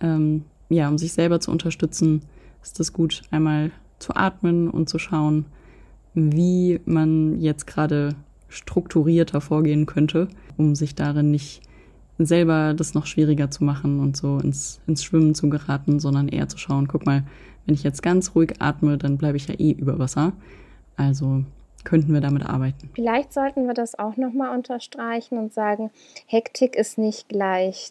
ähm, 0.00 0.44
ja, 0.68 0.88
um 0.88 0.98
sich 0.98 1.12
selber 1.12 1.40
zu 1.40 1.50
unterstützen, 1.50 2.22
ist 2.62 2.80
es 2.80 2.92
gut, 2.92 3.22
einmal 3.30 3.70
zu 3.98 4.14
atmen 4.14 4.70
und 4.70 4.88
zu 4.88 4.98
schauen, 4.98 5.46
wie 6.14 6.80
man 6.84 7.40
jetzt 7.40 7.66
gerade 7.66 8.14
strukturierter 8.48 9.40
vorgehen 9.40 9.86
könnte, 9.86 10.28
um 10.56 10.74
sich 10.74 10.94
darin 10.94 11.30
nicht 11.30 11.62
selber 12.18 12.74
das 12.74 12.94
noch 12.94 13.06
schwieriger 13.06 13.50
zu 13.50 13.64
machen 13.64 14.00
und 14.00 14.16
so 14.16 14.38
ins, 14.38 14.80
ins 14.86 15.02
Schwimmen 15.02 15.34
zu 15.34 15.48
geraten, 15.48 16.00
sondern 16.00 16.28
eher 16.28 16.48
zu 16.48 16.58
schauen, 16.58 16.88
guck 16.88 17.06
mal, 17.06 17.24
wenn 17.66 17.74
ich 17.74 17.82
jetzt 17.82 18.02
ganz 18.02 18.34
ruhig 18.34 18.54
atme, 18.60 18.98
dann 18.98 19.18
bleibe 19.18 19.36
ich 19.36 19.48
ja 19.48 19.54
eh 19.58 19.72
über 19.72 19.98
Wasser. 19.98 20.32
Also 20.96 21.44
könnten 21.84 22.12
wir 22.12 22.20
damit 22.20 22.44
arbeiten. 22.44 22.90
Vielleicht 22.94 23.32
sollten 23.32 23.66
wir 23.66 23.74
das 23.74 23.98
auch 23.98 24.16
nochmal 24.16 24.56
unterstreichen 24.56 25.38
und 25.38 25.52
sagen, 25.52 25.90
Hektik 26.26 26.76
ist 26.76 26.98
nicht 26.98 27.28
gleich 27.28 27.90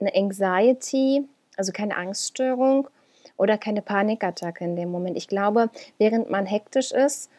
eine 0.00 0.14
Anxiety, 0.14 1.24
also 1.56 1.72
keine 1.72 1.96
Angststörung 1.96 2.88
oder 3.36 3.58
keine 3.58 3.82
Panikattacke 3.82 4.64
in 4.64 4.76
dem 4.76 4.90
Moment. 4.90 5.16
Ich 5.16 5.28
glaube, 5.28 5.70
während 5.98 6.30
man 6.30 6.46
hektisch 6.46 6.92
ist, 6.92 7.30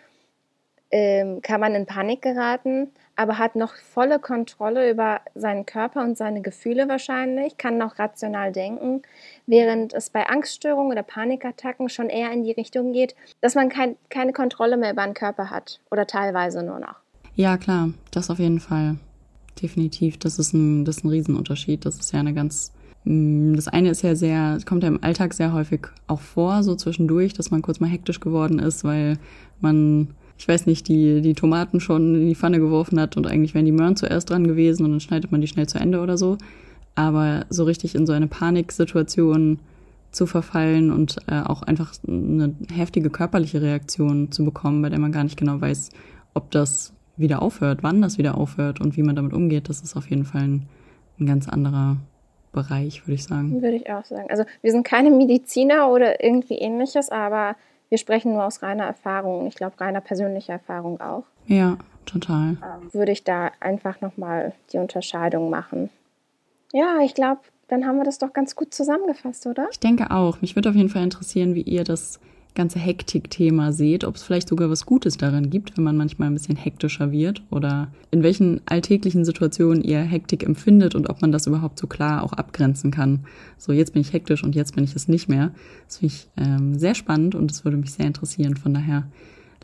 ähm, 0.92 1.42
kann 1.42 1.62
man 1.62 1.76
in 1.76 1.86
Panik 1.86 2.22
geraten, 2.22 2.90
aber 3.16 3.38
hat 3.38 3.56
noch 3.56 3.76
volle 3.76 4.20
Kontrolle 4.20 4.90
über 4.92 5.22
seinen 5.36 5.66
Körper 5.66 6.04
und 6.04 6.18
seine 6.18 6.42
Gefühle 6.42 6.88
wahrscheinlich, 6.90 7.58
kann 7.58 7.78
noch 7.78 7.98
rational 7.98 8.52
denken, 8.52 9.02
während 9.48 9.94
es 9.94 10.10
bei 10.10 10.28
Angststörungen 10.28 10.92
oder 10.92 11.04
Panikattacken 11.04 11.90
schon 11.90 12.10
eher 12.10 12.32
in 12.32 12.44
die 12.44 12.52
Richtung 12.52 12.92
geht, 12.92 13.16
dass 13.42 13.56
man 13.56 13.70
kein, 13.70 13.96
keine 14.10 14.34
Kontrolle 14.34 14.78
mehr 14.78 14.92
über 14.92 15.06
den 15.06 15.14
Körper 15.14 15.50
hat 15.50 15.80
oder 15.92 16.08
teilweise 16.08 16.64
nur 16.64 16.80
noch. 16.80 16.96
Ja, 17.36 17.58
klar, 17.58 17.90
das 18.12 18.30
auf 18.30 18.40
jeden 18.40 18.60
Fall. 18.60 18.98
Definitiv. 19.62 20.18
Das 20.18 20.38
ist 20.38 20.54
ein, 20.54 20.84
das 20.84 20.98
ist 20.98 21.04
ein 21.06 21.10
Riesenunterschied. 21.10 21.86
Das 21.86 21.98
ist 21.98 22.12
ja 22.12 22.20
eine 22.20 22.34
ganz 22.34 22.74
mm, 23.06 23.56
das 23.56 23.70
eine 23.70 23.90
ist 23.90 24.02
ja 24.02 24.16
sehr, 24.16 24.58
kommt 24.66 24.84
ja 24.84 24.90
im 24.90 25.04
Alltag 25.04 25.34
sehr 25.34 25.54
häufig 25.54 25.88
auch 26.08 26.20
vor, 26.20 26.64
so 26.64 26.76
zwischendurch, 26.76 27.34
dass 27.34 27.52
man 27.52 27.62
kurz 27.62 27.80
mal 27.80 27.90
hektisch 27.90 28.20
geworden 28.20 28.60
ist, 28.60 28.84
weil 28.84 29.18
man 29.62 30.16
ich 30.38 30.48
weiß 30.48 30.66
nicht, 30.66 30.88
die, 30.88 31.22
die 31.22 31.34
Tomaten 31.34 31.80
schon 31.80 32.16
in 32.16 32.28
die 32.28 32.36
Pfanne 32.36 32.60
geworfen 32.60 33.00
hat 33.00 33.16
und 33.18 33.28
eigentlich 33.28 33.54
wären 33.54 33.66
die 33.66 33.72
Möhren 33.72 33.96
zuerst 33.96 34.30
dran 34.30 34.48
gewesen 34.48 34.86
und 34.86 34.92
dann 34.92 35.00
schneidet 35.00 35.32
man 35.32 35.42
die 35.42 35.48
schnell 35.48 35.68
zu 35.68 35.80
Ende 35.80 36.02
oder 36.02 36.18
so. 36.18 36.38
Aber 36.94 37.46
so 37.50 37.64
richtig 37.64 37.96
in 37.96 38.06
so 38.06 38.14
eine 38.14 38.28
Paniksituation 38.28 39.60
zu 40.12 40.26
verfallen 40.26 40.92
und 40.92 41.18
äh, 41.28 41.42
auch 41.42 41.62
einfach 41.62 41.94
eine 42.08 42.56
heftige 42.72 43.10
körperliche 43.10 43.62
Reaktion 43.62 44.32
zu 44.32 44.46
bekommen, 44.46 44.82
bei 44.82 44.90
der 44.90 45.00
man 45.00 45.12
gar 45.12 45.24
nicht 45.24 45.38
genau 45.38 45.60
weiß, 45.60 45.90
ob 46.34 46.52
das 46.52 46.94
wieder 47.18 47.42
aufhört, 47.42 47.80
wann 47.82 48.02
das 48.02 48.18
wieder 48.18 48.38
aufhört 48.38 48.82
und 48.82 48.98
wie 48.98 49.04
man 49.04 49.16
damit 49.16 49.34
umgeht, 49.34 49.70
das 49.70 49.82
ist 49.82 49.96
auf 49.96 50.10
jeden 50.10 50.26
Fall 50.26 50.42
ein, 50.42 50.70
ein 51.20 51.26
ganz 51.26 51.48
anderer 51.48 51.98
Bereich, 52.52 53.06
würde 53.06 53.16
ich 53.16 53.24
sagen. 53.24 53.62
Würde 53.62 53.76
ich 53.76 53.90
auch 53.90 54.06
sagen. 54.06 54.28
Also 54.30 54.44
wir 54.62 54.72
sind 54.72 54.86
keine 54.86 55.12
Mediziner 55.12 55.90
oder 55.90 56.24
irgendwie 56.24 56.56
ähnliches, 56.56 57.10
aber 57.10 57.56
wir 57.90 57.98
sprechen 57.98 58.34
nur 58.34 58.44
aus 58.46 58.62
reiner 58.62 58.86
Erfahrung. 58.86 59.48
Ich 59.48 59.56
glaube, 59.56 59.80
reiner 59.80 60.02
persönlicher 60.02 60.54
Erfahrung 60.54 61.00
auch. 61.02 61.24
Ja, 61.48 61.78
total. 62.06 62.58
Ähm, 62.64 62.94
würde 62.94 63.12
ich 63.12 63.24
da 63.24 63.52
einfach 63.60 64.02
nochmal 64.02 64.54
die 64.74 64.78
Unterscheidung 64.78 65.50
machen. 65.50 65.90
Ja, 66.74 67.00
ich 67.02 67.14
glaube, 67.14 67.42
dann 67.68 67.86
haben 67.86 67.98
wir 67.98 68.04
das 68.04 68.18
doch 68.18 68.34
ganz 68.34 68.56
gut 68.56 68.74
zusammengefasst, 68.74 69.48
oder? 69.48 69.68
Ich 69.72 69.80
denke 69.80 70.12
auch. 70.12 70.42
Mich 70.42 70.56
würde 70.56 70.70
auf 70.70 70.76
jeden 70.76 70.90
Fall 70.90 71.04
interessieren, 71.04 71.56
wie 71.56 71.62
ihr 71.62 71.84
das 71.84 72.20
ganze 72.56 72.80
Hektik-Thema 72.80 73.72
seht, 73.74 74.04
ob 74.04 74.16
es 74.16 74.24
vielleicht 74.24 74.48
sogar 74.48 74.70
was 74.70 74.86
Gutes 74.86 75.18
daran 75.18 75.50
gibt, 75.50 75.78
wenn 75.78 75.84
man 75.84 75.98
manchmal 75.98 76.30
ein 76.30 76.34
bisschen 76.34 76.56
hektischer 76.56 77.12
wird 77.12 77.44
oder 77.52 77.90
in 78.12 78.24
welchen 78.24 78.62
alltäglichen 78.66 79.26
Situationen 79.26 79.84
ihr 79.84 80.00
Hektik 80.00 80.44
empfindet 80.44 80.96
und 80.96 81.10
ob 81.10 81.22
man 81.22 81.32
das 81.32 81.48
überhaupt 81.48 81.78
so 81.78 81.88
klar 81.88 82.24
auch 82.24 82.34
abgrenzen 82.34 82.92
kann. 82.92 83.26
So, 83.58 83.72
jetzt 83.74 83.94
bin 83.94 84.02
ich 84.02 84.14
hektisch 84.14 84.44
und 84.44 84.56
jetzt 84.56 84.74
bin 84.74 84.84
ich 84.84 84.96
es 84.96 85.08
nicht 85.08 85.30
mehr. 85.30 85.52
Das 85.88 85.98
finde 85.98 86.14
ich 86.16 86.28
ähm, 86.38 86.80
sehr 86.80 86.96
spannend 86.96 87.36
und 87.36 87.52
es 87.52 87.66
würde 87.66 87.78
mich 87.78 87.94
sehr 87.94 88.08
interessieren. 88.08 88.56
Von 88.56 88.74
daher 88.74 89.04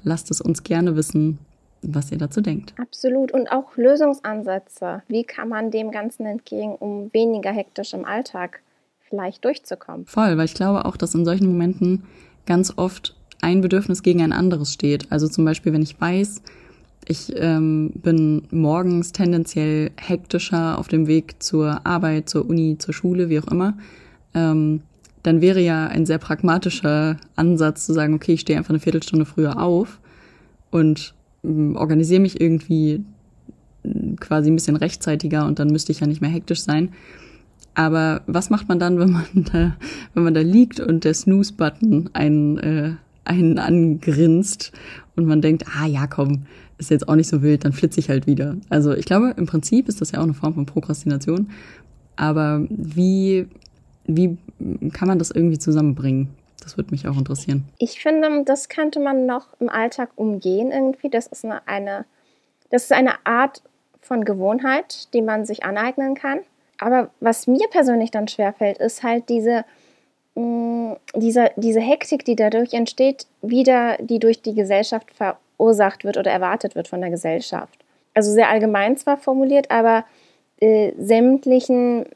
lasst 0.03 0.29
es 0.29 0.41
uns 0.41 0.63
gerne 0.63 0.95
wissen, 0.95 1.39
was 1.81 2.11
ihr 2.11 2.17
dazu 2.17 2.41
denkt. 2.41 2.73
Absolut. 2.77 3.31
Und 3.31 3.51
auch 3.51 3.75
Lösungsansätze. 3.75 5.01
Wie 5.07 5.23
kann 5.23 5.49
man 5.49 5.71
dem 5.71 5.91
Ganzen 5.91 6.25
entgegen, 6.25 6.75
um 6.75 7.11
weniger 7.13 7.51
hektisch 7.51 7.93
im 7.93 8.05
Alltag 8.05 8.61
vielleicht 9.09 9.43
durchzukommen? 9.45 10.05
Voll, 10.05 10.37
weil 10.37 10.45
ich 10.45 10.53
glaube 10.53 10.85
auch, 10.85 10.97
dass 10.97 11.15
in 11.15 11.25
solchen 11.25 11.47
Momenten 11.47 12.03
ganz 12.45 12.73
oft 12.75 13.15
ein 13.41 13.61
Bedürfnis 13.61 14.03
gegen 14.03 14.21
ein 14.21 14.33
anderes 14.33 14.73
steht. 14.73 15.11
Also 15.11 15.27
zum 15.27 15.45
Beispiel, 15.45 15.73
wenn 15.73 15.81
ich 15.81 15.99
weiß, 15.99 16.41
ich 17.07 17.33
ähm, 17.35 17.91
bin 17.95 18.43
morgens 18.51 19.11
tendenziell 19.11 19.91
hektischer 19.97 20.77
auf 20.77 20.87
dem 20.87 21.07
Weg 21.07 21.41
zur 21.41 21.85
Arbeit, 21.85 22.29
zur 22.29 22.47
Uni, 22.47 22.77
zur 22.77 22.93
Schule, 22.93 23.29
wie 23.29 23.39
auch 23.39 23.47
immer, 23.47 23.75
ähm, 24.35 24.81
dann 25.23 25.41
wäre 25.41 25.61
ja 25.61 25.87
ein 25.87 26.05
sehr 26.05 26.17
pragmatischer 26.17 27.17
Ansatz 27.35 27.85
zu 27.85 27.93
sagen, 27.93 28.13
okay, 28.13 28.33
ich 28.33 28.41
stehe 28.41 28.57
einfach 28.57 28.71
eine 28.71 28.79
Viertelstunde 28.79 29.25
früher 29.25 29.61
auf 29.61 29.99
und 30.69 31.13
ähm, 31.43 31.75
organisiere 31.75 32.21
mich 32.21 32.39
irgendwie 32.39 33.03
äh, 33.83 34.15
quasi 34.19 34.51
ein 34.51 34.55
bisschen 34.55 34.75
rechtzeitiger 34.75 35.45
und 35.45 35.59
dann 35.59 35.69
müsste 35.69 35.91
ich 35.91 35.99
ja 35.99 36.07
nicht 36.07 36.21
mehr 36.21 36.29
hektisch 36.29 36.61
sein. 36.61 36.89
Aber 37.73 38.21
was 38.27 38.49
macht 38.49 38.67
man 38.67 38.79
dann, 38.79 38.99
wenn 38.99 39.11
man 39.11 39.25
da, 39.33 39.75
wenn 40.13 40.23
man 40.23 40.33
da 40.33 40.41
liegt 40.41 40.79
und 40.79 41.03
der 41.03 41.13
Snooze-Button 41.13 42.09
einen, 42.13 42.57
äh, 42.59 42.93
einen 43.25 43.59
angrinst 43.59 44.71
und 45.15 45.25
man 45.25 45.41
denkt, 45.41 45.65
ah 45.79 45.85
ja, 45.85 46.07
komm, 46.07 46.45
ist 46.77 46.89
jetzt 46.89 47.07
auch 47.07 47.15
nicht 47.15 47.29
so 47.29 47.41
wild, 47.41 47.63
dann 47.63 47.73
flitze 47.73 47.99
ich 47.99 48.09
halt 48.09 48.25
wieder. 48.25 48.57
Also 48.69 48.93
ich 48.93 49.05
glaube, 49.05 49.33
im 49.37 49.45
Prinzip 49.45 49.87
ist 49.87 50.01
das 50.01 50.11
ja 50.11 50.19
auch 50.19 50.23
eine 50.23 50.33
Form 50.33 50.55
von 50.55 50.65
Prokrastination. 50.65 51.51
Aber 52.15 52.65
wie, 52.69 53.47
wie 54.05 54.37
kann 54.91 55.07
man 55.07 55.19
das 55.19 55.31
irgendwie 55.31 55.59
zusammenbringen? 55.59 56.29
Das 56.61 56.77
würde 56.77 56.91
mich 56.91 57.07
auch 57.07 57.17
interessieren. 57.17 57.65
Ich 57.77 57.99
finde, 57.99 58.43
das 58.45 58.69
könnte 58.69 58.99
man 58.99 59.25
noch 59.25 59.47
im 59.59 59.69
Alltag 59.69 60.09
umgehen 60.15 60.71
irgendwie. 60.71 61.09
Das 61.09 61.27
ist 61.27 61.45
eine, 61.45 61.67
eine 61.67 62.05
das 62.71 62.83
ist 62.83 62.93
eine 62.93 63.25
Art 63.25 63.61
von 64.01 64.23
Gewohnheit, 64.23 65.13
die 65.13 65.21
man 65.21 65.45
sich 65.45 65.63
aneignen 65.63 66.15
kann. 66.15 66.39
Aber 66.81 67.11
was 67.19 67.45
mir 67.45 67.67
persönlich 67.69 68.09
dann 68.09 68.27
schwerfällt, 68.27 68.79
ist 68.79 69.03
halt 69.03 69.29
diese, 69.29 69.63
mh, 70.35 70.43
mm, 70.43 70.97
diese, 71.15 71.51
diese 71.55 71.79
Hektik, 71.79 72.25
die 72.25 72.35
dadurch 72.35 72.73
entsteht, 72.73 73.27
wieder, 73.41 73.97
die 73.99 74.17
durch 74.17 74.41
die 74.41 74.55
Gesellschaft 74.55 75.07
verursacht 75.13 76.03
wird 76.03 76.17
oder 76.17 76.31
erwartet 76.31 76.75
wird 76.75 76.87
von 76.87 76.99
der 76.99 77.11
Gesellschaft. 77.11 77.85
Also 78.15 78.31
sehr 78.31 78.49
allgemein 78.49 78.97
zwar 78.97 79.17
formuliert, 79.17 79.69
aber 79.69 80.05
äh, 80.59 80.91
sämtlichen 80.97 82.07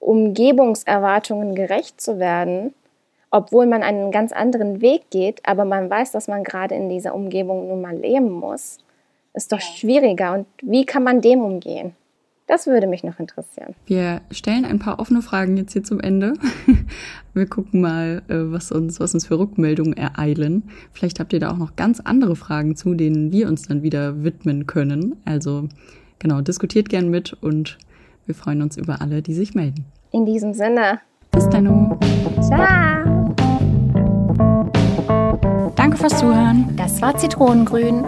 Umgebungserwartungen 0.00 1.54
gerecht 1.54 2.00
zu 2.00 2.18
werden, 2.18 2.74
obwohl 3.30 3.66
man 3.66 3.82
einen 3.82 4.10
ganz 4.10 4.32
anderen 4.32 4.80
Weg 4.80 5.10
geht, 5.10 5.46
aber 5.46 5.66
man 5.66 5.90
weiß, 5.90 6.12
dass 6.12 6.28
man 6.28 6.44
gerade 6.44 6.74
in 6.74 6.88
dieser 6.88 7.14
Umgebung 7.14 7.68
nun 7.68 7.82
mal 7.82 7.96
leben 7.96 8.30
muss, 8.30 8.78
ist 9.34 9.52
doch 9.52 9.60
schwieriger. 9.60 10.32
Und 10.32 10.46
wie 10.62 10.86
kann 10.86 11.02
man 11.02 11.20
dem 11.20 11.42
umgehen? 11.42 11.94
Das 12.48 12.66
würde 12.66 12.86
mich 12.86 13.04
noch 13.04 13.20
interessieren. 13.20 13.74
Wir 13.84 14.22
stellen 14.30 14.64
ein 14.64 14.78
paar 14.78 14.98
offene 14.98 15.20
Fragen 15.20 15.58
jetzt 15.58 15.74
hier 15.74 15.84
zum 15.84 16.00
Ende. 16.00 16.32
Wir 17.34 17.46
gucken 17.46 17.82
mal, 17.82 18.22
äh, 18.28 18.36
was 18.50 18.72
uns, 18.72 18.98
was 18.98 19.12
uns 19.12 19.26
für 19.26 19.38
Rückmeldungen 19.38 19.92
ereilen. 19.92 20.64
Vielleicht 20.92 21.20
habt 21.20 21.34
ihr 21.34 21.40
da 21.40 21.50
auch 21.50 21.58
noch 21.58 21.76
ganz 21.76 22.00
andere 22.00 22.34
Fragen 22.34 22.74
zu, 22.74 22.94
denen 22.94 23.30
wir 23.30 23.48
uns 23.48 23.68
dann 23.68 23.82
wieder 23.82 24.24
widmen 24.24 24.66
können. 24.66 25.16
Also 25.24 25.68
genau, 26.18 26.40
diskutiert 26.40 26.88
gern 26.88 27.10
mit 27.10 27.34
und 27.34 27.78
wir 28.26 28.34
freuen 28.34 28.62
uns 28.62 28.76
über 28.76 29.02
alle, 29.02 29.22
die 29.22 29.34
sich 29.34 29.54
melden. 29.54 29.84
In 30.10 30.24
diesem 30.24 30.54
Sinne. 30.54 31.00
Bis 31.30 31.48
dann. 31.50 31.66
Ciao. 32.42 33.34
Danke 35.76 35.96
fürs 35.98 36.18
Zuhören. 36.18 36.74
Das 36.76 37.00
war 37.02 37.16
Zitronengrün. 37.16 38.04